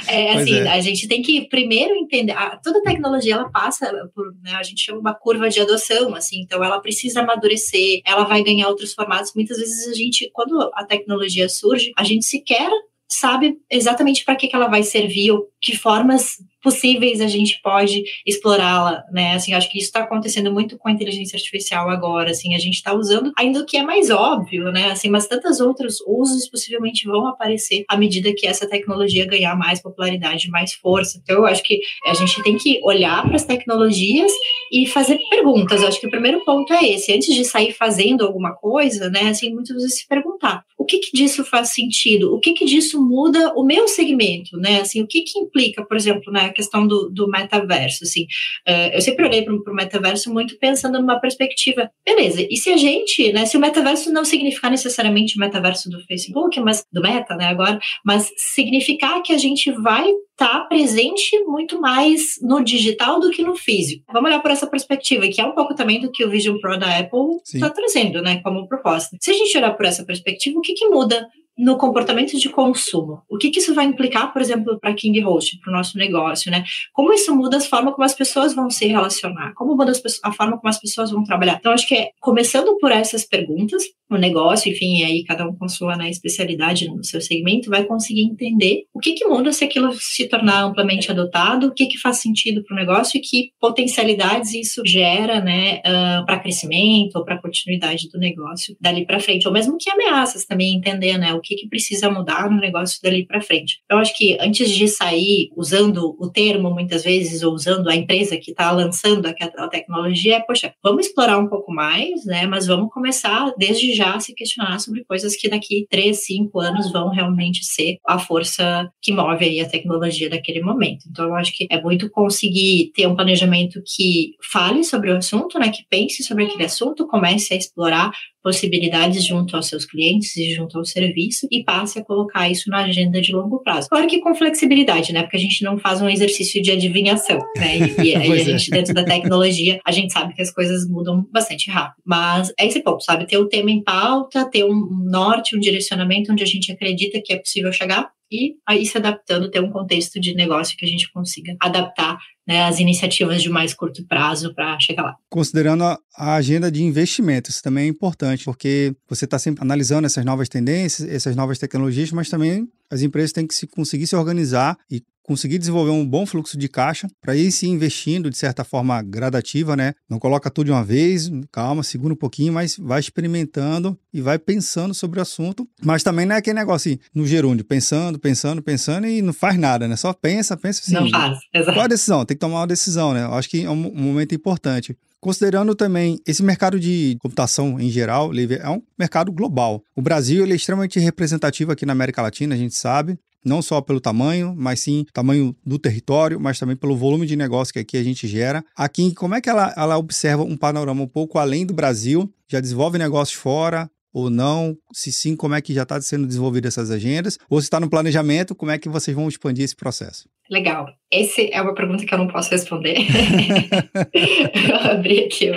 é, 0.08 0.24
é 0.24 0.32
assim 0.32 0.54
é. 0.54 0.68
a 0.68 0.80
gente 0.80 1.06
tem 1.06 1.20
que 1.20 1.42
primeiro 1.48 1.94
entender, 2.00 2.32
a, 2.32 2.56
toda 2.56 2.82
tecnologia 2.82 3.34
ela 3.34 3.50
passa 3.50 3.90
por, 4.14 4.26
né, 4.42 4.52
a 4.54 4.62
gente 4.62 4.80
chama 4.80 5.00
uma 5.00 5.14
curva 5.14 5.48
de 5.48 5.60
adoção, 5.60 6.14
assim, 6.14 6.40
então 6.40 6.62
ela 6.62 6.80
precisa 6.80 7.20
amadurecer, 7.20 8.00
ela 8.04 8.24
vai 8.24 8.42
ganhar 8.42 8.68
outros 8.68 8.92
formatos. 8.92 9.32
Muitas 9.34 9.58
vezes 9.58 9.88
a 9.88 9.94
gente, 9.94 10.30
quando 10.32 10.70
a 10.74 10.84
tecnologia 10.84 11.48
surge, 11.48 11.92
a 11.96 12.04
gente 12.04 12.24
sequer 12.24 12.70
sabe 13.10 13.58
exatamente 13.68 14.24
para 14.24 14.36
que, 14.36 14.46
que 14.46 14.54
ela 14.54 14.68
vai 14.68 14.84
servir 14.84 15.32
ou 15.32 15.48
que 15.60 15.76
formas 15.76 16.36
possíveis 16.62 17.20
a 17.20 17.26
gente 17.26 17.60
pode 17.62 18.02
explorá-la, 18.26 19.04
né? 19.12 19.34
Assim, 19.34 19.52
acho 19.54 19.70
que 19.70 19.78
isso 19.78 19.86
está 19.86 20.00
acontecendo 20.00 20.52
muito 20.52 20.78
com 20.78 20.88
a 20.88 20.92
inteligência 20.92 21.36
artificial 21.36 21.88
agora, 21.88 22.30
assim, 22.30 22.54
a 22.54 22.58
gente 22.58 22.74
está 22.74 22.94
usando 22.94 23.32
ainda 23.36 23.60
o 23.60 23.66
que 23.66 23.76
é 23.76 23.82
mais 23.82 24.10
óbvio, 24.10 24.70
né? 24.70 24.90
Assim, 24.90 25.08
mas 25.08 25.26
tantos 25.26 25.60
outros 25.60 26.00
usos 26.06 26.48
possivelmente 26.48 27.06
vão 27.06 27.26
aparecer 27.26 27.84
à 27.88 27.96
medida 27.96 28.32
que 28.34 28.46
essa 28.46 28.68
tecnologia 28.68 29.26
ganhar 29.26 29.56
mais 29.56 29.80
popularidade, 29.80 30.50
mais 30.50 30.72
força. 30.72 31.20
Então, 31.22 31.36
eu 31.36 31.46
acho 31.46 31.62
que 31.62 31.80
a 32.06 32.14
gente 32.14 32.42
tem 32.42 32.56
que 32.56 32.80
olhar 32.82 33.22
para 33.26 33.36
as 33.36 33.44
tecnologias 33.44 34.32
e 34.72 34.86
fazer 34.86 35.18
perguntas. 35.30 35.82
Eu 35.82 35.88
acho 35.88 36.00
que 36.00 36.06
o 36.06 36.10
primeiro 36.10 36.44
ponto 36.44 36.72
é 36.72 36.88
esse, 36.90 37.12
antes 37.12 37.34
de 37.34 37.44
sair 37.44 37.72
fazendo 37.72 38.24
alguma 38.24 38.54
coisa, 38.54 39.08
né? 39.08 39.28
Assim, 39.28 39.52
muitas 39.52 39.76
vezes 39.76 39.98
se 39.98 40.08
perguntar, 40.08 40.64
o 40.78 40.84
que 40.84 40.98
que 40.98 41.16
disso 41.16 41.44
faz 41.44 41.72
sentido? 41.72 42.34
O 42.34 42.40
que 42.40 42.52
que 42.52 42.64
disso 42.64 43.02
muda 43.02 43.52
o 43.54 43.64
meu 43.64 43.86
segmento, 43.88 44.56
né? 44.56 44.80
Assim, 44.80 45.02
o 45.02 45.06
que 45.06 45.22
que 45.22 45.38
implica, 45.38 45.84
por 45.84 45.96
exemplo, 45.96 46.32
né? 46.32 46.49
A 46.50 46.52
questão 46.52 46.86
do, 46.86 47.08
do 47.08 47.28
metaverso, 47.28 48.04
assim, 48.04 48.24
uh, 48.68 48.92
eu 48.92 49.00
sempre 49.00 49.24
olhei 49.24 49.42
para 49.42 49.54
o 49.54 49.74
metaverso 49.74 50.32
muito 50.32 50.58
pensando 50.58 51.00
numa 51.00 51.20
perspectiva, 51.20 51.90
beleza, 52.04 52.46
e 52.48 52.56
se 52.56 52.70
a 52.70 52.76
gente, 52.76 53.32
né, 53.32 53.46
se 53.46 53.56
o 53.56 53.60
metaverso 53.60 54.12
não 54.12 54.24
significar 54.24 54.70
necessariamente 54.70 55.36
o 55.36 55.40
metaverso 55.40 55.88
do 55.88 56.04
Facebook, 56.06 56.58
mas 56.60 56.84
do 56.92 57.00
Meta, 57.00 57.34
né, 57.34 57.46
agora, 57.46 57.78
mas 58.04 58.30
significar 58.36 59.22
que 59.22 59.32
a 59.32 59.38
gente 59.38 59.70
vai 59.72 60.08
estar 60.40 60.60
tá 60.60 60.60
presente 60.60 61.38
muito 61.44 61.80
mais 61.80 62.38
no 62.40 62.64
digital 62.64 63.20
do 63.20 63.30
que 63.30 63.42
no 63.42 63.54
físico. 63.54 64.04
Vamos 64.12 64.30
olhar 64.30 64.40
por 64.40 64.50
essa 64.50 64.66
perspectiva, 64.66 65.28
que 65.28 65.40
é 65.40 65.44
um 65.44 65.54
pouco 65.54 65.74
também 65.74 66.00
do 66.00 66.10
que 66.10 66.24
o 66.24 66.30
Vision 66.30 66.58
Pro 66.58 66.78
da 66.78 66.98
Apple 66.98 67.40
está 67.44 67.68
trazendo, 67.68 68.22
né, 68.22 68.40
como 68.42 68.66
proposta. 68.66 69.16
Se 69.20 69.30
a 69.30 69.34
gente 69.34 69.56
olhar 69.56 69.72
por 69.72 69.84
essa 69.84 70.04
perspectiva, 70.04 70.58
o 70.58 70.62
que, 70.62 70.72
que 70.72 70.88
muda 70.88 71.28
no 71.60 71.76
comportamento 71.76 72.38
de 72.38 72.48
consumo. 72.48 73.22
O 73.28 73.36
que, 73.36 73.50
que 73.50 73.58
isso 73.58 73.74
vai 73.74 73.84
implicar, 73.84 74.32
por 74.32 74.40
exemplo, 74.40 74.78
para 74.80 74.94
King 74.94 75.20
Host, 75.20 75.58
para 75.60 75.70
o 75.70 75.76
nosso 75.76 75.98
negócio, 75.98 76.50
né? 76.50 76.64
Como 76.92 77.12
isso 77.12 77.34
muda 77.36 77.58
a 77.58 77.60
forma 77.60 77.92
como 77.92 78.04
as 78.04 78.14
pessoas 78.14 78.54
vão 78.54 78.70
se 78.70 78.86
relacionar? 78.86 79.52
Como 79.54 79.76
muda 79.76 79.92
a 80.22 80.32
forma 80.32 80.56
como 80.56 80.68
as 80.68 80.80
pessoas 80.80 81.10
vão 81.10 81.22
trabalhar? 81.22 81.58
Então, 81.60 81.72
acho 81.72 81.86
que 81.86 81.94
é 81.94 82.10
começando 82.18 82.78
por 82.78 82.90
essas 82.90 83.24
perguntas, 83.26 83.82
o 84.10 84.16
negócio, 84.16 84.72
enfim, 84.72 85.04
aí 85.04 85.22
cada 85.24 85.46
um 85.46 85.54
com 85.54 85.68
sua 85.68 85.96
né, 85.96 86.10
especialidade 86.10 86.88
no 86.88 87.04
seu 87.04 87.20
segmento, 87.20 87.70
vai 87.70 87.84
conseguir 87.84 88.22
entender 88.22 88.84
o 88.92 88.98
que, 88.98 89.12
que 89.12 89.24
muda 89.26 89.52
se 89.52 89.64
aquilo 89.64 89.92
se 89.92 90.26
tornar 90.28 90.64
amplamente 90.64 91.10
adotado, 91.10 91.68
o 91.68 91.74
que, 91.74 91.86
que 91.86 91.98
faz 91.98 92.16
sentido 92.20 92.64
para 92.64 92.74
o 92.74 92.78
negócio 92.78 93.18
e 93.18 93.20
que 93.20 93.50
potencialidades 93.60 94.52
isso 94.52 94.82
gera, 94.84 95.40
né, 95.40 95.80
uh, 95.86 96.26
para 96.26 96.40
crescimento 96.40 97.16
ou 97.16 97.24
para 97.24 97.40
continuidade 97.40 98.08
do 98.08 98.18
negócio 98.18 98.76
dali 98.80 99.06
para 99.06 99.20
frente, 99.20 99.46
ou 99.46 99.52
mesmo 99.52 99.76
que 99.78 99.90
ameaças 99.90 100.44
também 100.44 100.74
entender, 100.74 101.16
né, 101.16 101.32
o 101.34 101.40
que, 101.40 101.49
que 101.56 101.68
precisa 101.68 102.10
mudar 102.10 102.50
no 102.50 102.60
negócio 102.60 102.98
dali 103.02 103.26
para 103.26 103.40
frente. 103.40 103.80
Eu 103.90 103.98
acho 103.98 104.16
que 104.16 104.36
antes 104.40 104.70
de 104.70 104.88
sair 104.88 105.50
usando 105.56 106.16
o 106.18 106.30
termo 106.30 106.70
muitas 106.70 107.04
vezes 107.04 107.42
ou 107.42 107.52
usando 107.52 107.88
a 107.88 107.94
empresa 107.94 108.36
que 108.36 108.50
está 108.50 108.70
lançando 108.70 109.26
aquela 109.26 109.68
tecnologia, 109.68 110.36
é, 110.36 110.40
poxa, 110.40 110.72
vamos 110.82 111.06
explorar 111.06 111.38
um 111.38 111.48
pouco 111.48 111.72
mais, 111.72 112.24
né, 112.24 112.46
mas 112.46 112.66
vamos 112.66 112.92
começar 112.92 113.52
desde 113.58 113.92
já 113.94 114.18
se 114.20 114.34
questionar 114.34 114.78
sobre 114.78 115.04
coisas 115.04 115.36
que 115.36 115.48
daqui 115.48 115.86
três, 115.90 116.24
cinco 116.24 116.60
anos 116.60 116.90
vão 116.92 117.08
realmente 117.08 117.64
ser 117.64 117.98
a 118.06 118.18
força 118.18 118.90
que 119.02 119.12
move 119.12 119.44
aí 119.44 119.60
a 119.60 119.68
tecnologia 119.68 120.30
daquele 120.30 120.62
momento. 120.62 121.04
Então, 121.10 121.26
eu 121.26 121.34
acho 121.34 121.52
que 121.56 121.66
é 121.70 121.80
muito 121.80 122.08
conseguir 122.10 122.92
ter 122.94 123.06
um 123.06 123.14
planejamento 123.14 123.82
que 123.84 124.34
fale 124.50 124.84
sobre 124.84 125.10
o 125.10 125.16
assunto, 125.16 125.58
né, 125.58 125.70
que 125.70 125.84
pense 125.88 126.22
sobre 126.22 126.44
aquele 126.44 126.64
assunto, 126.64 127.06
comece 127.06 127.54
a 127.54 127.56
explorar 127.56 128.12
possibilidades 128.42 129.24
junto 129.24 129.56
aos 129.56 129.66
seus 129.66 129.84
clientes 129.84 130.36
e 130.36 130.54
junto 130.54 130.78
ao 130.78 130.84
serviço 130.84 131.46
e 131.50 131.62
passe 131.62 131.98
a 131.98 132.04
colocar 132.04 132.48
isso 132.48 132.70
na 132.70 132.84
agenda 132.84 133.20
de 133.20 133.32
longo 133.32 133.62
prazo. 133.62 133.88
Claro 133.88 134.06
que 134.06 134.20
com 134.20 134.34
flexibilidade, 134.34 135.12
né? 135.12 135.22
Porque 135.22 135.36
a 135.36 135.40
gente 135.40 135.62
não 135.62 135.78
faz 135.78 136.00
um 136.00 136.08
exercício 136.08 136.62
de 136.62 136.70
adivinhação, 136.70 137.38
né? 137.56 137.78
E, 137.78 138.02
e, 138.02 138.10
e 138.12 138.16
a 138.16 138.44
gente, 138.44 138.72
é. 138.72 138.76
dentro 138.76 138.94
da 138.94 139.04
tecnologia, 139.04 139.80
a 139.86 139.92
gente 139.92 140.12
sabe 140.12 140.34
que 140.34 140.42
as 140.42 140.50
coisas 140.50 140.88
mudam 140.88 141.26
bastante 141.30 141.70
rápido. 141.70 142.02
Mas 142.04 142.52
é 142.58 142.66
esse 142.66 142.80
ponto, 142.80 143.04
sabe? 143.04 143.26
Ter 143.26 143.38
o 143.38 143.48
tema 143.48 143.70
em 143.70 143.82
pauta, 143.82 144.48
ter 144.50 144.64
um 144.64 144.86
norte, 145.04 145.56
um 145.56 145.60
direcionamento 145.60 146.32
onde 146.32 146.42
a 146.42 146.46
gente 146.46 146.72
acredita 146.72 147.20
que 147.24 147.32
é 147.32 147.38
possível 147.38 147.72
chegar 147.72 148.10
e 148.30 148.54
aí 148.66 148.86
se 148.86 148.96
adaptando, 148.96 149.50
ter 149.50 149.60
um 149.60 149.70
contexto 149.70 150.20
de 150.20 150.34
negócio 150.34 150.76
que 150.76 150.84
a 150.84 150.88
gente 150.88 151.10
consiga 151.12 151.56
adaptar 151.60 152.18
né, 152.46 152.64
as 152.64 152.80
iniciativas 152.80 153.42
de 153.42 153.48
mais 153.48 153.74
curto 153.74 154.04
prazo 154.06 154.54
para 154.54 154.78
chegar 154.80 155.02
lá. 155.02 155.16
Considerando 155.28 155.84
a, 155.84 155.98
a, 156.16 156.34
agenda 156.34 156.70
de 156.70 156.82
investimentos, 156.82 157.54
isso 157.54 157.62
também 157.62 157.84
é 157.84 157.88
importante, 157.88 158.44
porque 158.44 158.94
você 159.08 159.24
está 159.24 159.38
sempre 159.38 159.62
analisando 159.62 160.06
essas 160.06 160.24
novas 160.24 160.48
tendências, 160.48 161.08
essas 161.08 161.36
novas 161.36 161.58
tecnologias, 161.58 162.12
mas 162.12 162.28
também 162.28 162.68
as 162.90 163.02
empresas 163.02 163.32
têm 163.32 163.46
que 163.46 163.54
se, 163.54 163.66
conseguir 163.66 164.06
se 164.06 164.16
organizar 164.16 164.76
e 164.90 165.02
conseguir 165.30 165.58
desenvolver 165.58 165.92
um 165.92 166.04
bom 166.04 166.26
fluxo 166.26 166.58
de 166.58 166.68
caixa 166.68 167.08
para 167.22 167.36
ir 167.36 167.52
se 167.52 167.64
investindo 167.68 168.28
de 168.28 168.36
certa 168.36 168.64
forma 168.64 169.00
gradativa, 169.00 169.76
né? 169.76 169.94
Não 170.08 170.18
coloca 170.18 170.50
tudo 170.50 170.66
de 170.66 170.72
uma 170.72 170.82
vez, 170.82 171.30
calma, 171.52 171.84
segura 171.84 172.12
um 172.12 172.16
pouquinho, 172.16 172.52
mas 172.52 172.76
vai 172.76 172.98
experimentando 172.98 173.96
e 174.12 174.20
vai 174.20 174.40
pensando 174.40 174.92
sobre 174.92 175.20
o 175.20 175.22
assunto. 175.22 175.68
Mas 175.84 176.02
também 176.02 176.26
não 176.26 176.34
é 176.34 176.38
aquele 176.38 176.58
negócio 176.58 176.90
assim, 176.90 177.00
no 177.14 177.24
gerúndio, 177.28 177.64
pensando, 177.64 178.18
pensando, 178.18 178.60
pensando 178.60 179.06
e 179.06 179.22
não 179.22 179.32
faz 179.32 179.56
nada, 179.56 179.86
né? 179.86 179.94
Só 179.94 180.12
pensa, 180.12 180.56
pensa 180.56 180.80
assim. 180.82 180.94
Não 180.94 181.08
faz, 181.08 181.38
exato. 181.54 181.74
Qual 181.74 181.84
a 181.84 181.88
decisão? 181.88 182.24
Tem 182.24 182.36
que 182.36 182.40
tomar 182.40 182.60
uma 182.62 182.66
decisão, 182.66 183.14
né? 183.14 183.22
Eu 183.22 183.34
acho 183.34 183.48
que 183.48 183.64
é 183.64 183.70
um 183.70 183.76
momento 183.76 184.34
importante. 184.34 184.96
Considerando 185.20 185.74
também 185.74 186.18
esse 186.26 186.42
mercado 186.42 186.80
de 186.80 187.16
computação 187.20 187.78
em 187.78 187.90
geral, 187.90 188.30
é 188.34 188.70
um 188.70 188.82
mercado 188.98 189.30
global. 189.30 189.82
O 189.94 190.02
Brasil 190.02 190.44
é 190.44 190.48
extremamente 190.48 190.98
representativo 190.98 191.72
aqui 191.72 191.84
na 191.84 191.92
América 191.92 192.22
Latina, 192.22 192.54
a 192.54 192.58
gente 192.58 192.74
sabe 192.74 193.18
não 193.44 193.62
só 193.62 193.80
pelo 193.80 194.00
tamanho, 194.00 194.54
mas 194.56 194.80
sim 194.80 195.06
tamanho 195.12 195.56
do 195.64 195.78
território, 195.78 196.38
mas 196.38 196.58
também 196.58 196.76
pelo 196.76 196.96
volume 196.96 197.26
de 197.26 197.36
negócio 197.36 197.72
que 197.72 197.78
aqui 197.78 197.96
a 197.96 198.02
gente 198.02 198.26
gera. 198.26 198.64
Aqui, 198.76 199.14
como 199.14 199.34
é 199.34 199.40
que 199.40 199.48
ela, 199.48 199.72
ela 199.76 199.96
observa 199.96 200.42
um 200.42 200.56
panorama 200.56 201.02
um 201.02 201.08
pouco 201.08 201.38
além 201.38 201.64
do 201.64 201.74
Brasil? 201.74 202.30
Já 202.48 202.60
desenvolve 202.60 202.98
negócios 202.98 203.38
fora? 203.38 203.90
Ou 204.12 204.28
não? 204.28 204.76
Se 204.92 205.12
sim, 205.12 205.36
como 205.36 205.54
é 205.54 205.60
que 205.60 205.74
já 205.74 205.82
está 205.82 206.00
sendo 206.00 206.26
desenvolvida 206.26 206.68
essas 206.68 206.90
agendas? 206.90 207.38
Ou 207.48 207.60
se 207.60 207.66
está 207.66 207.78
no 207.78 207.90
planejamento, 207.90 208.54
como 208.54 208.70
é 208.70 208.78
que 208.78 208.88
vocês 208.88 209.14
vão 209.14 209.28
expandir 209.28 209.64
esse 209.64 209.76
processo? 209.76 210.28
Legal. 210.50 210.88
Essa 211.12 211.42
é 211.42 211.62
uma 211.62 211.74
pergunta 211.74 212.04
que 212.04 212.12
eu 212.12 212.18
não 212.18 212.26
posso 212.26 212.50
responder. 212.50 212.96
eu 214.12 214.76
abri 214.90 215.20
aqui 215.20 215.50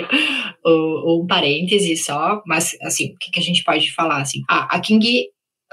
o, 0.64 0.70
o, 0.70 1.22
um 1.22 1.26
parêntese 1.26 1.96
só, 1.96 2.42
mas 2.46 2.76
assim, 2.82 3.12
o 3.12 3.18
que, 3.18 3.32
que 3.32 3.40
a 3.40 3.42
gente 3.42 3.64
pode 3.64 3.92
falar? 3.92 4.20
Assim, 4.20 4.42
a, 4.48 4.76
a 4.76 4.80
King 4.80 5.28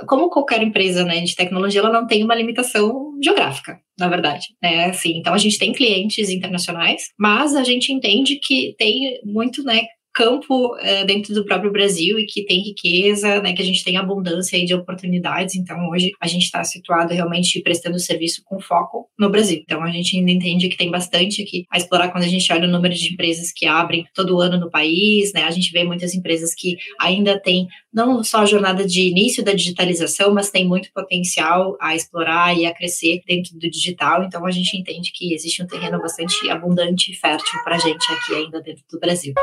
como 0.08 0.30
qualquer 0.30 0.62
empresa 0.62 1.04
né, 1.04 1.22
de 1.22 1.36
tecnologia, 1.36 1.82
ela 1.82 1.92
não 1.92 2.08
tem 2.08 2.24
uma 2.24 2.36
limitação 2.36 3.12
geográfica, 3.24 3.80
na 4.00 4.08
verdade. 4.08 4.48
Né? 4.62 4.86
Assim, 4.86 5.18
então, 5.18 5.34
a 5.34 5.38
gente 5.38 5.58
tem 5.58 5.74
clientes 5.74 6.30
internacionais, 6.30 7.10
mas 7.20 7.56
a 7.56 7.64
gente 7.64 7.92
entende 7.92 8.38
que 8.38 8.76
tem 8.78 9.20
muito 9.24 9.64
né, 9.64 9.84
campo 10.14 10.76
é, 10.80 11.06
dentro 11.06 11.34
do 11.34 11.46
próprio 11.46 11.72
Brasil 11.72 12.20
e 12.20 12.26
que 12.26 12.46
tem 12.46 12.62
riqueza, 12.62 13.42
né, 13.42 13.54
que 13.54 13.62
a 13.62 13.66
gente 13.66 13.84
tem 13.84 13.98
abundância 13.98 14.64
de 14.64 14.74
oportunidades. 14.74 15.56
Então, 15.56 15.90
hoje 15.90 16.12
a 16.20 16.28
gente 16.28 16.44
está 16.44 16.64
situado 16.64 17.14
realmente 17.14 17.62
prestando 17.62 18.00
serviço 18.00 18.42
com 18.46 18.60
foco 18.60 19.10
no 19.18 19.30
Brasil. 19.30 19.62
Então, 19.64 19.82
a 19.84 19.92
gente 19.92 20.18
ainda 20.18 20.32
entende 20.32 20.70
que 20.70 20.78
tem 20.78 20.92
bastante 20.92 21.42
aqui 21.42 21.66
a 21.72 21.78
explorar 21.78 22.10
quando 22.10 22.26
a 22.26 22.28
gente 22.28 22.52
olha 22.52 22.68
o 22.68 22.72
número 22.72 22.94
de 22.94 23.14
empresas 23.14 23.52
que 23.52 23.66
abrem 23.66 24.06
todo 24.14 24.42
ano 24.42 24.60
no 24.60 24.70
país, 24.70 25.32
né? 25.34 25.44
A 25.44 25.52
gente 25.52 25.72
vê 25.72 25.84
muitas 25.84 26.14
empresas 26.14 26.54
que 26.54 26.76
ainda 27.00 27.40
têm 27.40 27.68
não 27.94 28.24
só 28.24 28.40
a 28.40 28.46
jornada 28.46 28.86
de 28.86 29.02
início 29.02 29.44
da 29.44 29.54
digitalização, 29.54 30.34
mas 30.34 30.50
tem 30.50 30.68
muito 30.68 30.92
potencial 30.94 31.78
a 31.80 31.96
explorar 31.96 32.58
e 32.58 32.66
a 32.66 32.74
crescer 32.74 33.22
dentro 33.26 33.58
do 33.58 33.70
digital. 33.70 34.24
Então, 34.24 34.46
a 34.46 34.52
gente 34.52 34.76
entende 34.78 35.12
que 35.14 35.34
existe 35.34 35.64
um 35.64 35.68
terreno 35.68 36.00
bastante 36.00 36.50
abundante 36.50 37.12
e 37.12 37.16
fértil 37.16 37.60
para 37.64 37.76
a 37.76 37.80
gente 37.80 38.06
aqui 38.12 38.36
ainda 38.36 38.62
dentro 38.62 38.84
do 38.92 39.00
Brasil. 39.00 39.34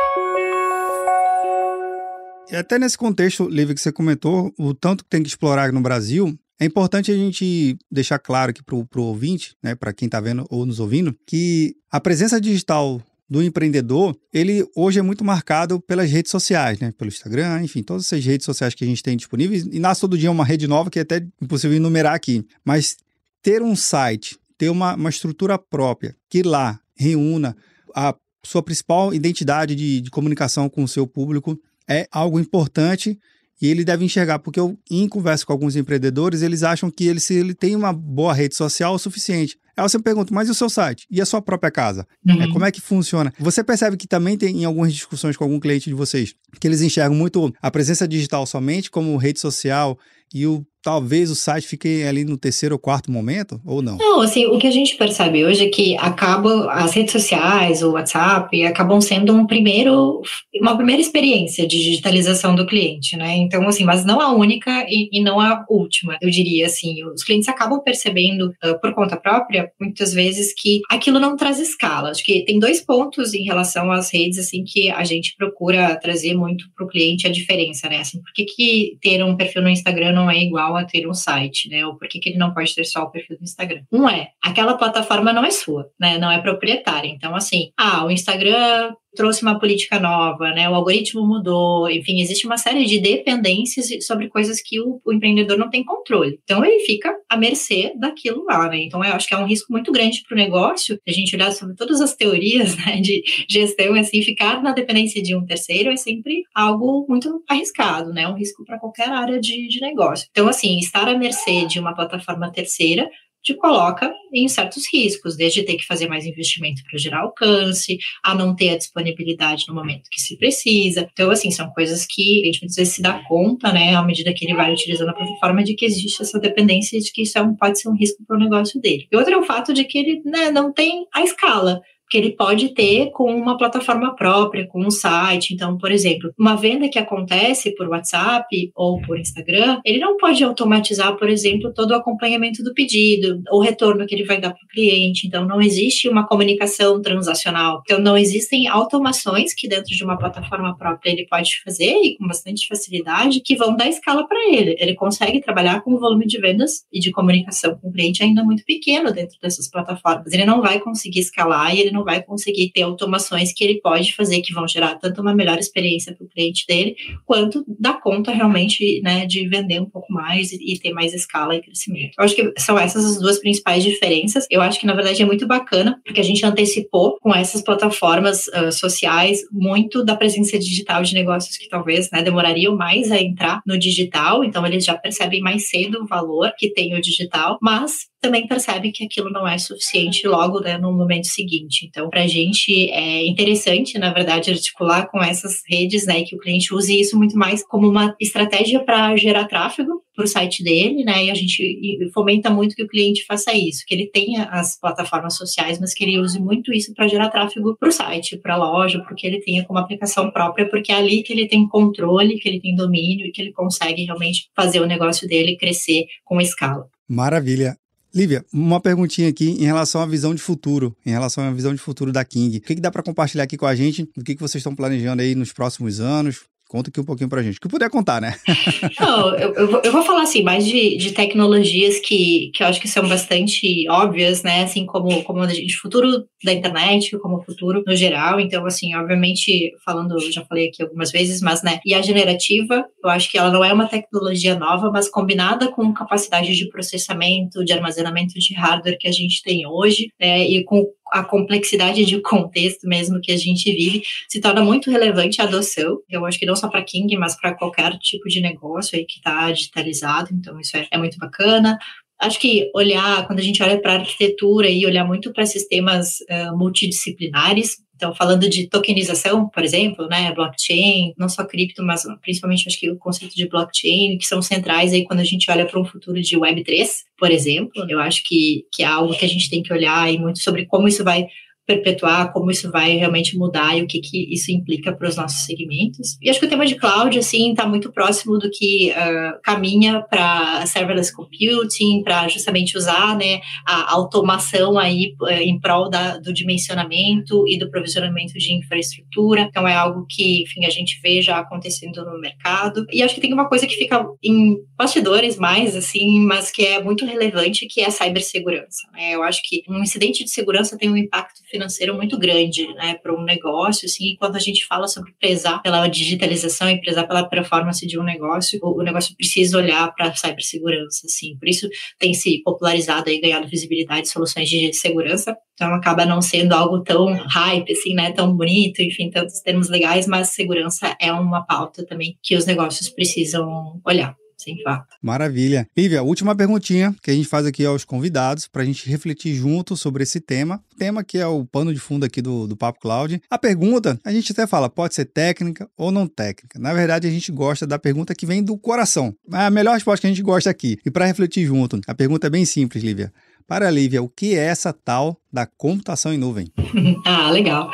Até 2.53 2.79
nesse 2.79 2.97
contexto, 2.97 3.49
Livre, 3.49 3.75
que 3.75 3.81
você 3.81 3.93
comentou, 3.93 4.53
o 4.59 4.73
tanto 4.73 5.05
que 5.05 5.11
tem 5.11 5.23
que 5.23 5.29
explorar 5.29 5.73
no 5.73 5.81
Brasil, 5.81 6.39
é 6.59 6.65
importante 6.65 7.13
a 7.13 7.15
gente 7.15 7.79
deixar 7.91 8.19
claro 8.19 8.51
aqui 8.51 8.63
para 8.63 8.75
o 8.75 9.03
ouvinte, 9.03 9.55
né, 9.63 9.75
para 9.75 9.93
quem 9.93 10.07
está 10.07 10.21
vendo 10.21 10.47
ou 10.51 10.67
nos 10.67 10.81
ouvindo, 10.81 11.17
que 11.27 11.77
a 11.91 12.01
presença 12.01 12.41
digital 12.41 13.01
do 13.29 13.43
empreendedor, 13.43 14.17
ele 14.33 14.67
hoje 14.75 14.99
é 14.99 15.03
muito 15.03 15.23
marcado 15.23 15.79
pelas 15.81 16.11
redes 16.11 16.31
sociais, 16.31 16.79
né? 16.79 16.93
Pelo 16.93 17.09
Instagram, 17.09 17.63
enfim, 17.63 17.83
todas 17.83 18.07
essas 18.07 18.25
redes 18.25 18.47
sociais 18.47 18.75
que 18.75 18.83
a 18.83 18.87
gente 18.87 19.03
tem 19.03 19.17
disponíveis. 19.17 19.67
E 19.71 19.79
nasce 19.79 20.01
todo 20.01 20.17
dia 20.17 20.31
uma 20.31 20.47
rede 20.47 20.67
nova 20.67 20.89
que 20.89 20.99
é 20.99 21.03
até 21.03 21.27
impossível 21.41 21.77
enumerar 21.77 22.15
aqui. 22.15 22.47
Mas 22.65 22.97
ter 23.43 23.61
um 23.61 23.77
site, 23.77 24.39
ter 24.57 24.71
uma, 24.71 24.95
uma 24.95 25.11
estrutura 25.11 25.59
própria 25.59 26.17
que 26.31 26.43
lá 26.43 26.81
reúna 26.97 27.55
a 27.95 28.15
sua 28.43 28.63
principal 28.63 29.13
identidade 29.13 29.75
de, 29.75 30.01
de 30.01 30.11
comunicação 30.11 30.69
com 30.71 30.83
o 30.83 30.89
seu 30.89 31.07
público 31.07 31.61
é 31.89 32.07
algo 32.11 32.39
importante 32.39 33.19
e 33.61 33.67
ele 33.67 33.85
deve 33.85 34.05
enxergar, 34.05 34.39
porque 34.39 34.61
eu, 34.61 34.79
em 34.89 35.09
conversa 35.09 35.45
com 35.45 35.53
alguns 35.53 35.75
empreendedores, 35.75 36.43
eles 36.43 36.63
acham 36.63 36.91
que 36.91 37.07
ele, 37.07 37.19
se 37.19 37.35
ele 37.35 37.55
tem 37.55 37.75
uma 37.75 37.93
boa 37.93 38.33
rede 38.33 38.55
social, 38.55 38.93
é 38.93 38.97
o 38.97 38.99
suficiente. 38.99 39.59
Aí 39.77 39.83
você 39.83 39.99
pergunta, 39.99 40.35
mas 40.35 40.49
e 40.49 40.51
o 40.51 40.55
seu 40.55 40.69
site? 40.69 41.07
E 41.11 41.21
a 41.21 41.27
sua 41.27 41.41
própria 41.41 41.71
casa? 41.71 42.07
Uhum. 42.27 42.43
É, 42.43 42.49
como 42.49 42.65
é 42.65 42.71
que 42.71 42.81
funciona? 42.81 43.33
Você 43.39 43.63
percebe 43.63 43.97
que 43.97 44.07
também 44.07 44.37
tem 44.37 44.63
em 44.63 44.65
algumas 44.65 44.93
discussões 44.93 45.37
com 45.37 45.45
algum 45.45 45.61
cliente 45.61 45.89
de 45.89 45.95
vocês, 45.95 46.35
que 46.61 46.67
eles 46.67 46.83
enxergam 46.83 47.17
muito 47.17 47.53
a 47.61 47.71
presença 47.71 48.07
digital 48.07 48.45
somente 48.47 48.91
como 48.91 49.17
rede 49.17 49.41
social 49.41 49.99
e 50.35 50.47
o 50.47 50.65
talvez 50.83 51.31
o 51.31 51.35
site 51.35 51.67
fique 51.67 52.03
ali 52.05 52.25
no 52.25 52.37
terceiro 52.37 52.75
ou 52.75 52.79
quarto 52.79 53.11
momento, 53.11 53.61
ou 53.65 53.83
não? 53.83 53.97
Não, 53.97 54.21
assim, 54.21 54.47
o 54.47 54.59
que 54.59 54.67
a 54.67 54.71
gente 54.71 54.97
percebe 54.97 55.45
hoje 55.45 55.67
é 55.67 55.69
que 55.69 55.97
acaba 55.97 56.73
as 56.73 56.93
redes 56.95 57.13
sociais, 57.13 57.83
o 57.83 57.93
WhatsApp, 57.93 58.65
acabam 58.65 59.01
sendo 59.01 59.35
um 59.35 59.47
primeiro, 59.47 60.23
uma 60.61 60.77
primeira 60.77 61.01
experiência 61.01 61.67
de 61.67 61.79
digitalização 61.79 62.55
do 62.55 62.67
cliente, 62.67 63.17
né? 63.17 63.37
Então, 63.37 63.67
assim, 63.69 63.85
mas 63.85 64.05
não 64.05 64.21
a 64.21 64.33
única 64.33 64.87
e, 64.89 65.09
e 65.13 65.23
não 65.23 65.41
a 65.41 65.65
última, 65.69 66.17
eu 66.21 66.31
diria 66.31 66.67
assim. 66.67 67.05
Os 67.05 67.25
clientes 67.25 67.49
acabam 67.49 67.81
percebendo, 67.83 68.53
uh, 68.65 68.81
por 68.81 68.95
conta 68.95 69.17
própria, 69.17 69.71
muitas 69.81 70.13
vezes, 70.13 70.53
que 70.57 70.81
aquilo 70.91 71.19
não 71.19 71.37
traz 71.37 71.59
escala. 71.59 72.11
Acho 72.11 72.25
que 72.25 72.45
tem 72.45 72.59
dois 72.59 72.81
pontos 72.81 73.35
em 73.35 73.43
relação 73.43 73.91
às 73.91 74.13
redes, 74.13 74.39
assim, 74.39 74.65
que 74.65 74.91
a 74.91 75.05
gente 75.05 75.35
procura 75.37 75.97
trazer 75.97 76.35
muito 76.35 76.65
para 76.75 76.87
o 76.87 76.89
cliente 76.89 77.27
a 77.27 77.31
diferença, 77.31 77.89
né? 77.89 77.99
Assim, 77.99 78.21
por 78.23 78.33
que, 78.33 78.45
que 78.45 78.99
ter 79.03 79.23
um 79.25 79.37
perfil 79.37 79.63
no 79.63 79.69
Instagram 79.69 80.13
não 80.13 80.31
é 80.31 80.39
igual 80.39 80.68
a 80.77 80.85
ter 80.85 81.07
um 81.09 81.15
site, 81.15 81.69
né? 81.69 81.85
Ou 81.87 81.97
por 81.97 82.09
que, 82.09 82.19
que 82.19 82.31
ele 82.31 82.39
não 82.39 82.53
pode 82.53 82.75
ter 82.75 82.85
só 82.85 83.03
o 83.03 83.11
perfil 83.11 83.37
do 83.39 83.45
Instagram? 83.45 83.83
Um 83.93 84.09
é, 84.09 84.31
aquela 84.43 84.77
plataforma 84.77 85.33
não 85.33 85.45
é 85.45 85.51
sua, 85.51 85.91
né? 85.99 86.19
Não 86.19 86.31
é 86.31 86.41
proprietária. 86.41 87.09
Então, 87.09 87.35
assim, 87.35 87.73
ah, 87.77 88.05
o 88.05 88.11
Instagram 88.11 88.95
trouxe 89.15 89.43
uma 89.43 89.59
política 89.59 89.99
nova, 89.99 90.51
né? 90.51 90.69
O 90.69 90.75
algoritmo 90.75 91.27
mudou, 91.27 91.89
enfim, 91.91 92.21
existe 92.21 92.47
uma 92.47 92.57
série 92.57 92.85
de 92.85 93.01
dependências 93.01 93.89
sobre 94.05 94.29
coisas 94.29 94.61
que 94.63 94.81
o, 94.81 95.01
o, 95.05 95.13
empreendedor 95.13 95.59
não 95.59 95.71
tem 95.71 95.85
controle. 95.85 96.39
Então 96.45 96.65
ele 96.65 96.81
fica 96.81 97.15
à 97.29 97.37
mercê 97.37 97.93
daquilo 97.99 98.45
lá, 98.45 98.69
né? 98.69 98.83
Então 98.83 99.03
eu 99.05 99.13
acho 99.13 99.27
que 99.27 99.35
é 99.35 99.39
um 99.39 99.47
risco 99.47 99.73
muito 99.73 99.91
grande 99.93 100.23
para 100.27 100.35
o 100.35 100.39
negócio, 100.39 100.99
a 101.07 101.13
gente 101.13 101.35
olhar 101.35 101.53
sobre 101.53 101.75
todas 101.75 102.01
as 102.01 102.15
teorias 102.15 102.77
né, 102.85 103.01
de 103.01 103.23
gestão, 103.49 103.95
assim, 103.95 104.23
ficar 104.23 104.63
na 104.63 104.73
dependência 104.73 105.23
de 105.23 105.35
um 105.35 105.45
terceiro 105.45 105.91
é 105.91 105.97
sempre 105.97 106.43
algo 106.55 107.07
muito 107.09 107.43
arriscado, 107.49 108.13
né? 108.13 108.29
Um 108.29 108.35
risco 108.35 108.65
para 108.65 108.79
qualquer 108.79 109.09
área 109.09 109.41
de, 109.41 109.69
de 109.69 109.81
negócio. 109.81 110.27
Então, 110.31 110.49
assim, 110.49 110.79
estar 110.79 111.09
à 111.09 111.17
mercê 111.17 111.67
de 111.67 111.79
uma 111.79 111.95
plataforma 111.95 112.53
terceira 112.53 113.09
te 113.49 113.55
coloca 113.55 114.13
em 114.33 114.47
certos 114.47 114.85
riscos, 114.93 115.35
desde 115.35 115.63
ter 115.63 115.77
que 115.77 115.87
fazer 115.87 116.07
mais 116.07 116.27
investimento 116.27 116.83
para 116.85 116.99
gerar 116.99 117.21
alcance, 117.21 117.99
a 118.23 118.35
não 118.35 118.55
ter 118.55 118.71
a 118.71 118.77
disponibilidade 118.77 119.65
no 119.67 119.75
momento 119.75 120.11
que 120.11 120.21
se 120.21 120.37
precisa. 120.37 121.09
Então, 121.11 121.31
assim, 121.31 121.51
são 121.51 121.71
coisas 121.71 122.07
que 122.07 122.43
a 122.43 122.47
gente 122.47 122.61
muitas 122.61 122.77
vezes 122.77 122.95
se 122.95 123.03
dá 123.03 123.23
conta, 123.27 123.73
né, 123.73 123.95
à 123.95 124.03
medida 124.03 124.35
que 124.35 124.45
ele 124.45 124.55
vai 124.55 124.71
utilizando 124.73 125.09
a 125.09 125.15
plataforma, 125.15 125.65
de 125.65 125.75
que 125.75 125.87
existe 125.87 126.21
essa 126.21 126.39
dependência 126.39 127.01
de 127.01 127.11
que 127.11 127.23
isso 127.23 127.39
é 127.39 127.43
um, 127.43 127.57
pode 127.57 127.81
ser 127.81 127.89
um 127.89 127.97
risco 127.97 128.23
para 128.27 128.37
o 128.37 128.41
negócio 128.41 128.79
dele. 128.81 129.09
E 129.11 129.17
outro 129.17 129.33
é 129.33 129.37
o 129.39 129.45
fato 129.45 129.73
de 129.73 129.85
que 129.85 129.99
ele 129.99 130.23
né, 130.25 130.51
não 130.51 130.73
tem 130.73 131.07
a 131.15 131.23
escala 131.23 131.81
que 132.09 132.17
ele 132.17 132.33
pode 132.33 132.75
ter 132.75 133.11
com 133.11 133.35
uma 133.35 133.57
plataforma 133.57 134.15
própria, 134.15 134.67
com 134.67 134.85
um 134.85 134.91
site. 134.91 135.55
Então, 135.55 135.77
por 135.77 135.91
exemplo, 135.91 136.33
uma 136.39 136.57
venda 136.57 136.89
que 136.89 136.99
acontece 136.99 137.75
por 137.75 137.89
WhatsApp 137.89 138.71
ou 138.75 139.01
por 139.03 139.19
Instagram, 139.19 139.81
ele 139.85 139.99
não 139.99 140.17
pode 140.17 140.43
automatizar, 140.43 141.17
por 141.17 141.29
exemplo, 141.29 141.73
todo 141.75 141.91
o 141.91 141.95
acompanhamento 141.95 142.63
do 142.63 142.75
pedido, 142.75 143.43
o 143.51 143.61
retorno 143.61 144.07
que 144.07 144.15
ele 144.15 144.25
vai 144.25 144.41
dar 144.41 144.51
para 144.51 144.65
o 144.65 144.69
cliente. 144.69 145.27
Então, 145.27 145.47
não 145.47 145.61
existe 145.61 146.09
uma 146.09 146.27
comunicação 146.27 147.01
transacional. 147.01 147.83
Então, 147.85 148.01
não 148.01 148.17
existem 148.17 148.67
automações 148.69 149.55
que 149.55 149.69
dentro 149.69 149.95
de 149.95 150.05
uma 150.05 150.17
plataforma 150.17 150.77
própria 150.77 151.11
ele 151.11 151.27
pode 151.27 151.63
fazer 151.63 151.95
e 152.03 152.17
com 152.17 152.27
bastante 152.27 152.67
facilidade 152.67 153.41
que 153.41 153.57
vão 153.57 153.77
dar 153.77 153.89
escala 153.89 154.27
para 154.27 154.39
ele. 154.49 154.77
Ele 154.79 154.95
consegue 154.95 155.41
trabalhar 155.41 155.83
com 155.83 155.95
um 155.95 155.99
volume 155.99 156.27
de 156.27 156.39
vendas 156.39 156.85
e 156.93 157.01
de 157.01 157.11
comunicação 157.11 157.77
com 157.77 157.89
o 157.89 157.93
cliente 157.93 158.23
ainda 158.23 158.43
muito 158.43 158.65
pequeno 158.65 159.13
dentro 159.13 159.39
dessas 159.41 159.69
plataformas. 159.71 160.33
Ele 160.33 160.45
não 160.45 160.61
vai 160.61 160.81
conseguir 160.81 161.21
escalar 161.21 161.75
e 161.75 161.81
ele 161.81 161.91
não 161.91 161.98
não 161.99 162.05
vai 162.05 162.23
conseguir 162.23 162.71
ter 162.73 162.83
automações 162.83 163.53
que 163.53 163.65
ele 163.65 163.81
pode 163.81 164.15
fazer 164.15 164.41
que 164.41 164.55
vão 164.55 164.67
gerar 164.67 164.95
tanto 164.97 165.21
uma 165.21 165.35
melhor 165.35 165.59
experiência 165.59 166.15
para 166.15 166.25
o 166.25 166.29
cliente 166.29 166.65
dele, 166.67 166.97
quanto 167.27 167.65
dar 167.79 168.01
conta 168.01 168.31
realmente 168.31 169.01
né, 169.03 169.27
de 169.27 169.49
vender 169.49 169.81
um 169.81 169.91
pouco 169.91 170.13
mais 170.13 170.53
e, 170.53 170.79
ter 170.79 170.93
mais 170.93 171.13
escala 171.13 171.57
e 171.57 171.61
crescimento. 171.61 172.13
Eu 172.19 172.25
acho 172.25 172.37
que 172.37 172.53
são 172.57 172.79
essas 172.79 173.05
as 173.05 173.19
duas 173.19 173.39
principais 173.39 173.83
diferenças. 173.83 174.47
Eu 174.51 174.61
acho 174.61 174.79
que, 174.79 174.87
na 174.87 174.95
verdade, 174.95 175.23
é 175.23 175.27
muito 175.27 175.47
bacana, 175.47 176.01
porque 176.05 176.21
a 176.21 176.25
gente 176.25 176.45
antecipou 176.45 177.19
com 177.21 177.35
essas 177.35 177.63
plataformas 177.63 178.47
uh, 178.49 178.71
sociais 178.71 179.41
muito 179.51 180.05
da 180.05 180.17
presença 180.17 180.59
digital 180.59 181.03
de 181.03 181.15
negócios 181.15 181.57
que 181.57 181.69
talvez 181.69 182.11
né, 182.11 182.23
demorariam 182.23 182.77
mais 182.77 183.11
a 183.11 183.21
entrar 183.21 183.61
no 183.67 183.79
digital, 183.79 184.45
então 184.45 184.65
eles 184.67 184.85
já 184.85 184.97
percebem 184.97 185.41
mais 185.41 185.69
cedo 185.69 186.03
o 186.03 186.07
valor 186.07 186.53
que 186.57 186.73
tem 186.73 186.95
o 186.95 187.01
digital, 187.01 187.59
mas 187.61 188.09
também 188.21 188.47
percebem 188.47 188.93
que 188.93 189.05
aquilo 189.05 189.31
não 189.31 189.47
é 189.47 189.57
suficiente 189.59 190.27
logo 190.27 190.61
né, 190.61 190.77
no 190.77 190.93
momento 190.93 191.27
seguinte. 191.27 191.88
Então, 191.89 192.09
para 192.11 192.23
a 192.23 192.27
gente 192.27 192.91
é 192.91 193.27
interessante, 193.27 193.99
na 193.99 194.13
verdade, 194.13 194.51
articular 194.51 195.09
com 195.11 195.23
essas 195.23 195.63
redes, 195.67 196.07
né, 196.07 196.23
que 196.23 196.37
o 196.37 196.39
cliente 196.39 196.75
use 196.75 196.99
isso 196.99 197.17
muito 197.17 197.37
mais 197.37 197.67
como 197.67 197.89
uma 197.89 198.15
estratégia 198.21 198.81
para 198.81 199.17
gerar 199.17 199.47
tráfego 199.47 200.03
para 200.15 200.25
o 200.25 200.29
site 200.29 200.65
dele, 200.65 201.05
né, 201.05 201.27
e 201.27 201.31
a 201.31 201.35
gente 201.35 201.99
fomenta 202.13 202.51
muito 202.51 202.75
que 202.75 202.83
o 202.83 202.89
cliente 202.89 203.25
faça 203.25 203.53
isso, 203.55 203.85
que 203.87 203.95
ele 203.95 204.11
tenha 204.13 204.45
as 204.45 204.79
plataformas 204.79 205.37
sociais, 205.37 205.79
mas 205.81 205.95
que 205.95 206.05
ele 206.05 206.19
use 206.19 206.41
muito 206.41 206.73
isso 206.73 206.93
para 206.93 207.09
gerar 207.09 207.31
tráfego 207.31 207.77
para 207.79 207.89
o 207.89 207.93
site, 207.93 208.37
para 208.37 208.55
a 208.55 208.59
loja, 208.59 209.03
porque 209.07 209.27
ele 209.27 209.41
tenha 209.41 209.65
como 209.65 209.79
aplicação 209.79 210.31
própria, 210.31 210.69
porque 210.69 210.93
é 210.93 210.97
ali 210.97 211.23
que 211.23 211.33
ele 211.33 211.49
tem 211.49 211.69
controle, 211.69 212.39
que 212.39 212.49
ele 212.49 212.61
tem 212.61 212.75
domínio 212.75 213.27
e 213.27 213.31
que 213.31 213.41
ele 213.41 213.53
consegue 213.53 214.05
realmente 214.05 214.49
fazer 214.55 214.81
o 214.81 214.87
negócio 214.87 215.27
dele 215.29 215.57
crescer 215.57 216.07
com 216.25 216.41
escala. 216.41 216.87
Maravilha. 217.09 217.77
Lívia, 218.15 218.45
uma 218.53 218.81
perguntinha 218.81 219.29
aqui 219.29 219.51
em 219.51 219.65
relação 219.65 220.01
à 220.01 220.07
visão 220.07 220.35
de 220.35 220.41
futuro, 220.41 220.97
em 221.05 221.11
relação 221.11 221.45
à 221.45 221.51
visão 221.51 221.75
de 221.75 221.81
futuro 221.81 222.11
da 222.11 222.25
King. 222.25 222.57
O 222.57 222.61
que, 222.61 222.75
que 222.75 222.81
dá 222.81 222.91
para 222.91 223.03
compartilhar 223.03 223.45
aqui 223.45 223.57
com 223.57 223.67
a 223.67 223.75
gente? 223.75 224.09
O 224.17 224.25
que, 224.25 224.35
que 224.35 224.41
vocês 224.41 224.61
estão 224.61 224.75
planejando 224.75 225.21
aí 225.21 225.35
nos 225.35 225.53
próximos 225.53 226.01
anos? 226.01 226.41
Conta 226.69 226.91
aqui 226.91 227.01
um 227.01 227.05
pouquinho 227.05 227.31
pra 227.31 227.43
gente. 227.43 227.57
O 227.57 227.61
que 227.63 227.69
puder 227.69 227.89
contar, 227.89 228.21
né? 228.21 228.35
Não, 229.01 229.35
eu, 229.37 229.55
eu, 229.83 229.91
vou, 229.91 230.03
falar 230.03 230.23
assim, 230.23 230.43
mais 230.43 230.67
de, 230.67 230.99
de 230.99 231.13
tecnologias 231.13 231.99
que, 231.99 232.51
que 232.55 232.63
eu 232.63 232.67
acho 232.67 232.79
que 232.79 232.87
são 232.87 233.09
bastante 233.09 233.89
óbvias, 233.89 234.43
né? 234.43 234.65
Assim, 234.65 234.85
como, 234.85 235.25
como 235.25 235.47
de 235.47 235.75
futuro 235.79 236.27
da 236.45 236.53
internet, 236.53 237.17
como 237.21 237.43
futuro 237.43 237.83
no 237.87 237.97
geral. 237.97 238.39
Então, 238.39 238.67
assim, 238.67 238.95
obviamente, 238.95 239.73
falando, 239.83 240.21
já 240.31 240.45
falei 240.45 240.69
aqui 240.69 240.83
algumas 240.83 241.11
vezes, 241.11 241.41
mas, 241.41 241.63
né? 241.63 241.81
E 241.87 241.95
a 241.95 242.03
generativa, 242.03 242.85
eu 243.03 243.09
acho 243.09 243.31
que 243.31 243.39
ela 243.39 243.51
não 243.51 243.65
é 243.65 243.73
uma 243.73 243.89
tecnologia 243.89 244.55
nova, 244.55 244.91
mas 244.91 245.09
combinada 245.09 245.69
com 245.73 245.95
capacidade 245.95 246.55
de 246.55 246.69
processamento, 246.69 247.65
de 247.65 247.73
armazenamento 247.73 248.35
de 248.39 248.53
hardware 248.53 248.99
que 248.99 249.09
a 249.09 249.13
gente 249.13 249.43
tem 249.43 249.67
hoje, 249.67 250.11
né? 250.21 250.47
E 250.47 250.63
com 250.65 250.85
a 251.13 251.25
complexidade 251.25 252.05
de 252.05 252.21
contexto 252.21 252.87
mesmo 252.87 253.21
que 253.21 253.33
a 253.33 253.37
gente 253.37 253.71
vive, 253.73 254.03
se 254.29 254.41
torna 254.41 254.63
muito 254.63 254.91
relevante 254.91 255.41
a 255.41 255.45
adoção. 255.45 256.01
Eu 256.09 256.25
acho 256.27 256.39
que 256.39 256.47
não 256.47 256.57
só 256.57 256.69
para 256.69 256.83
King, 256.83 257.17
mas 257.17 257.39
para 257.39 257.55
qualquer 257.55 257.99
tipo 257.99 258.29
de 258.29 258.41
negócio 258.41 258.99
aí 258.99 259.05
que 259.05 259.19
está 259.19 259.51
digitalizado. 259.51 260.31
Então, 260.33 260.59
isso 260.61 260.77
é, 260.77 260.87
é 260.91 260.99
muito 260.99 261.19
bacana 261.19 261.79
acho 262.21 262.41
que 262.41 262.71
olhar, 262.75 263.27
quando 263.27 263.39
a 263.39 263.43
gente 263.43 263.63
olha 263.63 263.81
para 263.81 263.95
arquitetura 263.95 264.69
e 264.69 264.85
olhar 264.85 265.05
muito 265.05 265.33
para 265.33 265.47
sistemas 265.47 266.19
uh, 266.23 266.57
multidisciplinares, 266.57 267.77
então 267.99 268.15
falando 268.15 268.49
de 268.49 268.69
tokenização, 268.69 269.49
por 269.49 269.65
exemplo, 269.65 270.07
né, 270.07 270.33
blockchain, 270.33 271.13
não 271.19 271.29
só 271.29 271.45
cripto, 271.45 271.83
mas 271.83 272.05
principalmente 272.23 272.69
acho 272.69 272.79
que 272.79 272.89
o 272.89 272.97
conceito 272.97 273.35
de 273.35 273.49
blockchain, 273.49 274.17
que 274.17 274.25
são 274.25 274.41
centrais 274.41 274.93
aí 274.93 275.05
quando 275.05 275.19
a 275.19 275.25
gente 275.25 275.51
olha 275.51 275.67
para 275.67 275.81
um 275.81 275.85
futuro 275.85 276.23
de 276.23 276.39
Web3, 276.39 276.87
por 277.19 277.33
exemplo, 277.33 277.85
eu 277.89 277.99
acho 277.99 278.23
que, 278.25 278.65
que 278.73 278.85
é 278.85 278.87
algo 278.87 279.19
que 279.19 279.25
a 279.25 279.29
gente 279.29 279.51
tem 279.51 279.65
que 279.65 279.73
olhar 279.73 280.13
e 280.13 280.17
muito 280.17 280.39
sobre 280.39 280.65
como 280.65 280.87
isso 280.87 281.03
vai 281.03 281.27
perpetuar, 281.69 282.33
como 282.33 282.51
isso 282.51 282.71
vai 282.71 282.97
realmente 282.97 283.37
mudar 283.37 283.77
e 283.77 283.83
o 283.83 283.87
que, 283.87 284.01
que 284.01 284.33
isso 284.33 284.51
implica 284.51 284.91
para 284.91 285.07
os 285.07 285.17
nossos 285.17 285.45
segmentos. 285.45 286.17
E 286.23 286.31
acho 286.31 286.41
que 286.41 286.47
o 286.47 286.49
tema 286.49 286.65
de 286.65 286.77
cloud, 286.77 287.17
assim, 287.19 287.51
está 287.51 287.67
muito 287.67 287.93
próximo 287.93 288.39
do 288.39 288.51
que 288.51 288.91
uh, 288.93 289.39
caminha 289.43 290.01
para 290.01 290.65
serverless 290.65 291.15
computing, 291.15 292.03
para 292.03 292.27
justamente 292.27 292.79
usar, 292.79 293.15
né, 293.19 293.43
a 293.67 293.93
automação 293.93 294.79
aí 294.79 295.15
uh, 295.21 295.29
em 295.29 295.61
prol 295.61 295.91
da, 295.91 296.17
do 296.17 296.33
dimensionamento 296.33 297.47
e 297.47 297.59
do 297.59 297.71
provisionamento 297.71 298.33
de 298.39 298.55
infraestrutura. 298.55 299.43
Então, 299.43 299.69
é 299.69 299.75
algo 299.75 300.07
que, 300.09 300.45
enfim, 300.45 300.65
a 300.65 300.71
gente 300.71 300.99
vê 301.03 301.21
já 301.21 301.39
acontecendo 301.39 302.03
no 302.03 302.19
mercado. 302.19 302.87
E 302.91 303.03
acho 303.03 303.15
que 303.15 303.21
tem 303.21 303.35
uma 303.35 303.47
coisa 303.47 303.67
que 303.67 303.77
fica 303.77 304.07
em 304.25 304.57
bastidores 304.75 305.37
mais, 305.37 305.77
assim, 305.77 306.21
mas 306.21 306.51
que 306.51 306.65
é 306.65 306.83
muito 306.83 307.05
relevante, 307.05 307.67
que 307.67 307.83
é 307.83 307.89
a 307.89 307.91
cibersegurança. 307.91 308.89
Né? 308.95 309.11
Eu 309.13 309.23
acho 309.23 309.43
que 309.45 309.63
um 309.69 309.83
incidente 309.83 310.25
de 310.25 310.31
segurança 310.31 310.79
tem 310.79 310.89
um 310.89 310.97
impacto 310.97 311.43
financeiro 311.45 311.58
muito 311.95 312.19
grande, 312.19 312.67
né, 312.75 312.95
para 312.95 313.15
um 313.15 313.25
negócio, 313.25 313.87
assim, 313.87 314.17
quando 314.19 314.37
a 314.37 314.41
gente 314.41 314.67
fala 314.67 314.87
sobre 314.89 315.13
prezar 315.19 315.63
pela 315.63 315.87
digitalização 315.89 316.71
e 316.71 316.81
prezar 316.81 317.07
pela 317.07 317.29
performance 317.29 317.87
de 317.87 317.99
um 317.99 318.03
negócio, 318.03 318.59
o, 318.63 318.81
o 318.81 318.83
negócio 318.83 319.15
precisa 319.17 319.59
olhar 319.59 319.93
para 319.95 320.09
a 320.09 320.15
cibersegurança, 320.15 321.07
assim, 321.07 321.37
por 321.37 321.49
isso 321.49 321.69
tem 321.99 322.15
se 322.15 322.43
popularizado 322.43 323.11
e 323.11 323.21
ganhado 323.21 323.49
visibilidade 323.49 324.09
soluções 324.09 324.49
de 324.49 324.73
segurança, 324.73 325.37
então 325.55 325.75
acaba 325.75 326.07
não 326.07 326.23
sendo 326.23 326.53
algo 326.53 326.83
tão 326.83 327.13
hype, 327.15 327.73
assim, 327.73 327.95
né, 327.95 328.13
tão 328.13 328.37
bonito, 328.37 328.81
enfim, 328.81 329.11
tantos 329.11 329.41
termos 329.41 329.69
legais, 329.69 330.07
mas 330.07 330.29
segurança 330.29 330.97
é 331.01 331.13
uma 331.13 331.45
pauta 331.45 331.85
também 331.85 332.17
que 332.23 332.37
os 332.37 332.47
negócios 332.47 332.89
precisam 332.89 333.81
olhar 333.85 334.15
sem 334.39 334.63
fato. 334.63 334.87
Maravilha. 335.03 335.69
Lívia, 335.77 336.03
última 336.03 336.35
perguntinha 336.35 336.95
que 337.03 337.11
a 337.11 337.15
gente 337.15 337.29
faz 337.29 337.45
aqui 337.45 337.65
aos 337.65 337.85
convidados 337.85 338.47
para 338.47 338.63
a 338.63 338.65
gente 338.65 338.89
refletir 338.89 339.35
junto 339.35 339.77
sobre 339.77 340.03
esse 340.03 340.21
tema. 340.21 340.63
Tema 340.79 341.03
que 341.03 341.19
é 341.19 341.27
o 341.27 341.45
pano 341.45 341.75
de 341.75 341.81
fundo 341.81 342.07
aqui 342.07 342.23
do, 342.23 342.47
do 342.47 342.57
Papo 342.57 342.81
Cloud. 342.81 343.21
A 343.29 343.39
pergunta, 343.39 343.99
a 344.05 344.13
gente 344.13 344.33
até 344.33 344.47
fala, 344.47 344.71
pode 344.71 344.95
ser 344.95 345.07
técnica 345.07 345.69
ou 345.77 345.91
não 345.91 346.07
técnica. 346.07 346.59
Na 346.59 346.73
verdade, 346.73 347.07
a 347.07 347.11
gente 347.11 347.33
gosta 347.33 347.67
da 347.67 347.79
pergunta 347.79 348.15
que 348.15 348.27
vem 348.27 348.43
do 348.43 348.57
coração. 348.57 349.15
É 349.33 349.47
a 349.47 349.51
melhor 349.51 349.75
resposta 349.75 350.03
que 350.03 350.07
a 350.07 350.11
gente 350.11 350.23
gosta 350.23 350.49
aqui. 350.49 350.79
E 350.87 350.91
para 350.91 351.05
refletir 351.05 351.47
junto, 351.47 351.81
a 351.87 351.95
pergunta 351.95 352.29
é 352.29 352.31
bem 352.31 352.45
simples, 352.45 352.83
Lívia. 352.83 353.13
Para 353.49 353.69
a 353.69 353.71
Lívia, 353.71 354.03
o 354.03 354.11
que 354.11 354.37
é 354.37 354.45
essa 354.45 354.75
tal 354.75 355.17
da 355.33 355.47
computação 355.47 356.13
em 356.13 356.19
nuvem? 356.19 356.49
ah, 357.07 357.31
legal. 357.31 357.71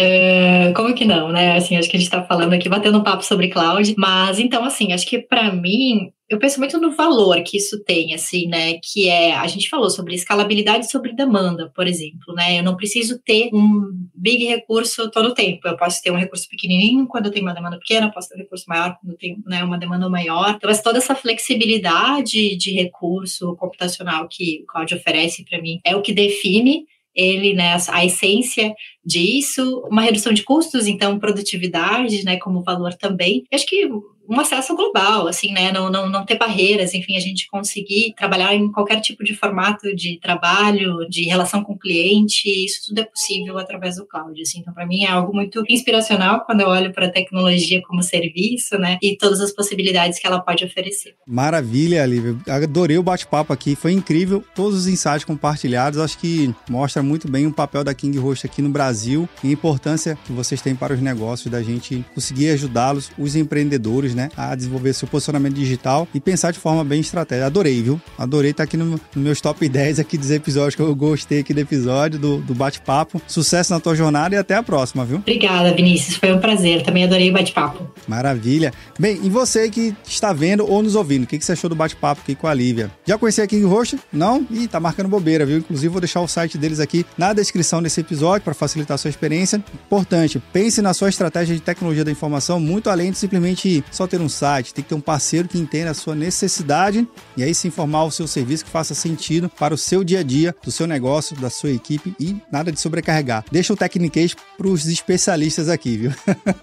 Uh, 0.00 0.72
como 0.74 0.94
que 0.94 1.04
não, 1.04 1.30
né? 1.30 1.54
Assim, 1.54 1.76
acho 1.76 1.86
que 1.90 1.98
a 1.98 2.00
gente 2.00 2.08
está 2.08 2.24
falando 2.24 2.54
aqui, 2.54 2.66
batendo 2.66 2.96
um 2.96 3.02
papo 3.02 3.22
sobre 3.22 3.50
cloud, 3.50 3.94
mas 3.98 4.38
então, 4.38 4.64
assim, 4.64 4.94
acho 4.94 5.06
que 5.06 5.18
para 5.18 5.52
mim, 5.52 6.10
eu 6.28 6.38
penso 6.38 6.58
muito 6.58 6.78
no 6.78 6.90
valor 6.90 7.42
que 7.42 7.56
isso 7.56 7.82
tem, 7.84 8.12
assim, 8.12 8.46
né? 8.48 8.74
Que 8.82 9.08
é, 9.08 9.34
a 9.34 9.46
gente 9.46 9.68
falou 9.68 9.88
sobre 9.88 10.14
escalabilidade 10.14 10.84
e 10.84 10.90
sobre 10.90 11.14
demanda, 11.14 11.72
por 11.74 11.86
exemplo, 11.86 12.34
né? 12.34 12.58
Eu 12.58 12.62
não 12.62 12.76
preciso 12.76 13.18
ter 13.18 13.48
um 13.52 13.90
big 14.14 14.44
recurso 14.44 15.10
todo 15.10 15.30
o 15.30 15.34
tempo. 15.34 15.66
Eu 15.66 15.76
posso 15.76 16.02
ter 16.02 16.10
um 16.10 16.18
recurso 16.18 16.46
pequenininho 16.48 17.06
quando 17.06 17.26
eu 17.26 17.32
tenho 17.32 17.46
uma 17.46 17.54
demanda 17.54 17.78
pequena, 17.78 18.12
posso 18.12 18.28
ter 18.28 18.34
um 18.34 18.40
recurso 18.40 18.66
maior 18.68 18.96
quando 19.00 19.12
eu 19.12 19.18
tenho 19.18 19.42
né, 19.46 19.64
uma 19.64 19.78
demanda 19.78 20.08
maior. 20.10 20.56
Então, 20.56 20.70
toda 20.82 20.98
essa 20.98 21.14
flexibilidade 21.14 22.56
de 22.56 22.72
recurso 22.72 23.56
computacional 23.56 24.28
que 24.28 24.62
o 24.62 24.66
cloud 24.66 24.94
oferece 24.94 25.44
para 25.44 25.62
mim 25.62 25.80
é 25.82 25.96
o 25.96 26.02
que 26.02 26.12
define 26.12 26.84
ele, 27.14 27.52
né, 27.52 27.76
a 27.88 28.04
essência 28.04 28.72
disso, 29.04 29.82
uma 29.90 30.02
redução 30.02 30.32
de 30.32 30.44
custos, 30.44 30.86
então 30.86 31.18
produtividade, 31.18 32.24
né, 32.24 32.36
como 32.36 32.62
valor 32.62 32.94
também. 32.94 33.44
Eu 33.50 33.56
acho 33.56 33.66
que 33.66 33.88
um 34.28 34.38
acesso 34.38 34.76
global, 34.76 35.26
assim, 35.26 35.52
né? 35.52 35.72
Não, 35.72 35.90
não, 35.90 36.08
não 36.08 36.24
ter 36.24 36.36
barreiras, 36.36 36.92
enfim, 36.92 37.16
a 37.16 37.20
gente 37.20 37.48
conseguir 37.48 38.14
trabalhar 38.16 38.54
em 38.54 38.70
qualquer 38.70 39.00
tipo 39.00 39.24
de 39.24 39.34
formato 39.34 39.94
de 39.94 40.18
trabalho, 40.20 41.08
de 41.08 41.22
relação 41.22 41.64
com 41.64 41.72
o 41.72 41.78
cliente, 41.78 42.48
isso 42.48 42.86
tudo 42.86 43.00
é 43.00 43.04
possível 43.04 43.58
através 43.58 43.96
do 43.96 44.06
cloud, 44.06 44.40
assim. 44.40 44.60
Então, 44.60 44.74
para 44.74 44.86
mim 44.86 45.04
é 45.04 45.10
algo 45.10 45.34
muito 45.34 45.64
inspiracional 45.68 46.44
quando 46.44 46.60
eu 46.60 46.68
olho 46.68 46.92
para 46.92 47.06
a 47.06 47.10
tecnologia 47.10 47.80
como 47.82 48.02
serviço, 48.02 48.76
né? 48.78 48.98
E 49.02 49.16
todas 49.16 49.40
as 49.40 49.52
possibilidades 49.52 50.18
que 50.18 50.26
ela 50.26 50.40
pode 50.40 50.64
oferecer. 50.64 51.14
Maravilha, 51.26 52.04
Lívia. 52.04 52.36
Adorei 52.46 52.98
o 52.98 53.02
bate-papo 53.02 53.52
aqui, 53.52 53.74
foi 53.74 53.92
incrível. 53.92 54.44
Todos 54.54 54.80
os 54.80 54.86
insights 54.86 55.24
compartilhados, 55.24 55.98
acho 55.98 56.18
que 56.18 56.54
mostra 56.68 57.02
muito 57.02 57.30
bem 57.30 57.46
o 57.46 57.52
papel 57.52 57.82
da 57.82 57.94
King 57.94 58.18
Host 58.18 58.46
aqui 58.46 58.60
no 58.60 58.68
Brasil 58.68 59.28
e 59.42 59.48
a 59.48 59.52
importância 59.52 60.18
que 60.26 60.32
vocês 60.32 60.60
têm 60.60 60.74
para 60.74 60.92
os 60.92 61.00
negócios 61.00 61.50
da 61.50 61.62
gente 61.62 62.04
conseguir 62.14 62.50
ajudá-los, 62.50 63.10
os 63.18 63.34
empreendedores, 63.34 64.14
né, 64.18 64.28
a 64.36 64.52
desenvolver 64.54 64.92
seu 64.92 65.06
posicionamento 65.06 65.54
digital 65.54 66.08
e 66.12 66.18
pensar 66.18 66.52
de 66.52 66.58
forma 66.58 66.82
bem 66.82 67.00
estratégica. 67.00 67.46
Adorei, 67.46 67.80
viu? 67.80 68.00
Adorei 68.18 68.50
estar 68.50 68.64
aqui 68.64 68.76
no, 68.76 69.00
no 69.14 69.22
meus 69.22 69.40
top 69.40 69.68
10 69.68 70.00
aqui 70.00 70.18
dos 70.18 70.32
episódios 70.32 70.74
que 70.74 70.82
eu 70.82 70.94
gostei 70.94 71.40
aqui 71.40 71.54
do 71.54 71.60
episódio, 71.60 72.18
do, 72.18 72.38
do 72.38 72.54
bate-papo. 72.54 73.22
Sucesso 73.28 73.72
na 73.72 73.78
tua 73.78 73.94
jornada 73.94 74.34
e 74.34 74.38
até 74.38 74.56
a 74.56 74.62
próxima, 74.62 75.04
viu? 75.04 75.18
Obrigada, 75.18 75.72
Vinícius. 75.72 76.16
Foi 76.16 76.32
um 76.32 76.40
prazer. 76.40 76.82
Também 76.82 77.04
adorei 77.04 77.30
o 77.30 77.32
bate-papo. 77.32 77.88
Maravilha. 78.08 78.72
Bem, 78.98 79.20
e 79.22 79.30
você 79.30 79.70
que 79.70 79.94
está 80.04 80.32
vendo 80.32 80.68
ou 80.68 80.82
nos 80.82 80.96
ouvindo, 80.96 81.22
o 81.22 81.26
que, 81.26 81.38
que 81.38 81.44
você 81.44 81.52
achou 81.52 81.70
do 81.70 81.76
bate-papo 81.76 82.22
aqui 82.22 82.34
com 82.34 82.48
a 82.48 82.54
Lívia? 82.54 82.90
Já 83.06 83.16
conhecia 83.16 83.44
a 83.44 83.46
King 83.46 83.64
Host? 83.64 83.98
Não? 84.12 84.44
Ih, 84.50 84.66
tá 84.66 84.80
marcando 84.80 85.08
bobeira, 85.08 85.46
viu? 85.46 85.58
Inclusive, 85.58 85.88
vou 85.88 86.00
deixar 86.00 86.20
o 86.20 86.26
site 86.26 86.58
deles 86.58 86.80
aqui 86.80 87.06
na 87.16 87.32
descrição 87.32 87.80
desse 87.80 88.00
episódio 88.00 88.42
para 88.42 88.54
facilitar 88.54 88.96
a 88.96 88.98
sua 88.98 89.10
experiência. 89.10 89.62
Importante, 89.86 90.42
pense 90.52 90.82
na 90.82 90.92
sua 90.92 91.08
estratégia 91.08 91.54
de 91.54 91.60
tecnologia 91.60 92.04
da 92.04 92.10
informação 92.10 92.58
muito 92.58 92.90
além 92.90 93.12
de 93.12 93.18
simplesmente 93.18 93.84
só 93.90 94.06
ter 94.08 94.20
um 94.20 94.28
site, 94.28 94.74
tem 94.74 94.82
que 94.82 94.88
ter 94.88 94.94
um 94.94 95.00
parceiro 95.00 95.48
que 95.48 95.58
entenda 95.58 95.90
a 95.90 95.94
sua 95.94 96.14
necessidade 96.14 97.06
e 97.36 97.42
aí 97.42 97.54
se 97.54 97.68
informar 97.68 98.04
o 98.04 98.10
seu 98.10 98.26
serviço 98.26 98.64
que 98.64 98.70
faça 98.70 98.94
sentido 98.94 99.48
para 99.48 99.74
o 99.74 99.78
seu 99.78 100.02
dia 100.02 100.20
a 100.20 100.22
dia, 100.22 100.54
do 100.62 100.70
seu 100.70 100.86
negócio, 100.86 101.36
da 101.36 101.50
sua 101.50 101.70
equipe 101.70 102.14
e 102.18 102.36
nada 102.50 102.72
de 102.72 102.80
sobrecarregar. 102.80 103.44
Deixa 103.50 103.72
o 103.72 103.76
Tecniquez 103.76 104.34
para 104.56 104.68
os 104.68 104.86
especialistas 104.86 105.68
aqui, 105.68 105.96
viu? 105.96 106.12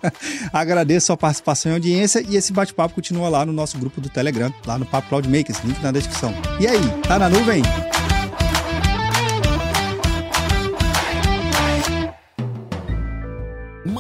Agradeço 0.52 1.14
a 1.14 1.18
participação 1.18 1.72
e 1.72 1.76
audiência 1.76 2.24
e 2.28 2.36
esse 2.36 2.52
bate-papo 2.52 2.96
continua 2.96 3.30
lá 3.30 3.46
no 3.46 3.54
nosso 3.54 3.78
grupo 3.78 4.02
do 4.02 4.10
Telegram, 4.10 4.54
lá 4.66 4.78
no 4.78 4.86
Papo 4.86 5.10
Cloud 5.10 5.28
Makers, 5.30 5.60
link 5.64 5.82
na 5.82 5.92
descrição. 5.92 6.34
E 6.60 6.68
aí, 6.68 6.82
tá 7.08 7.20
na 7.20 7.30
nuvem? 7.30 7.62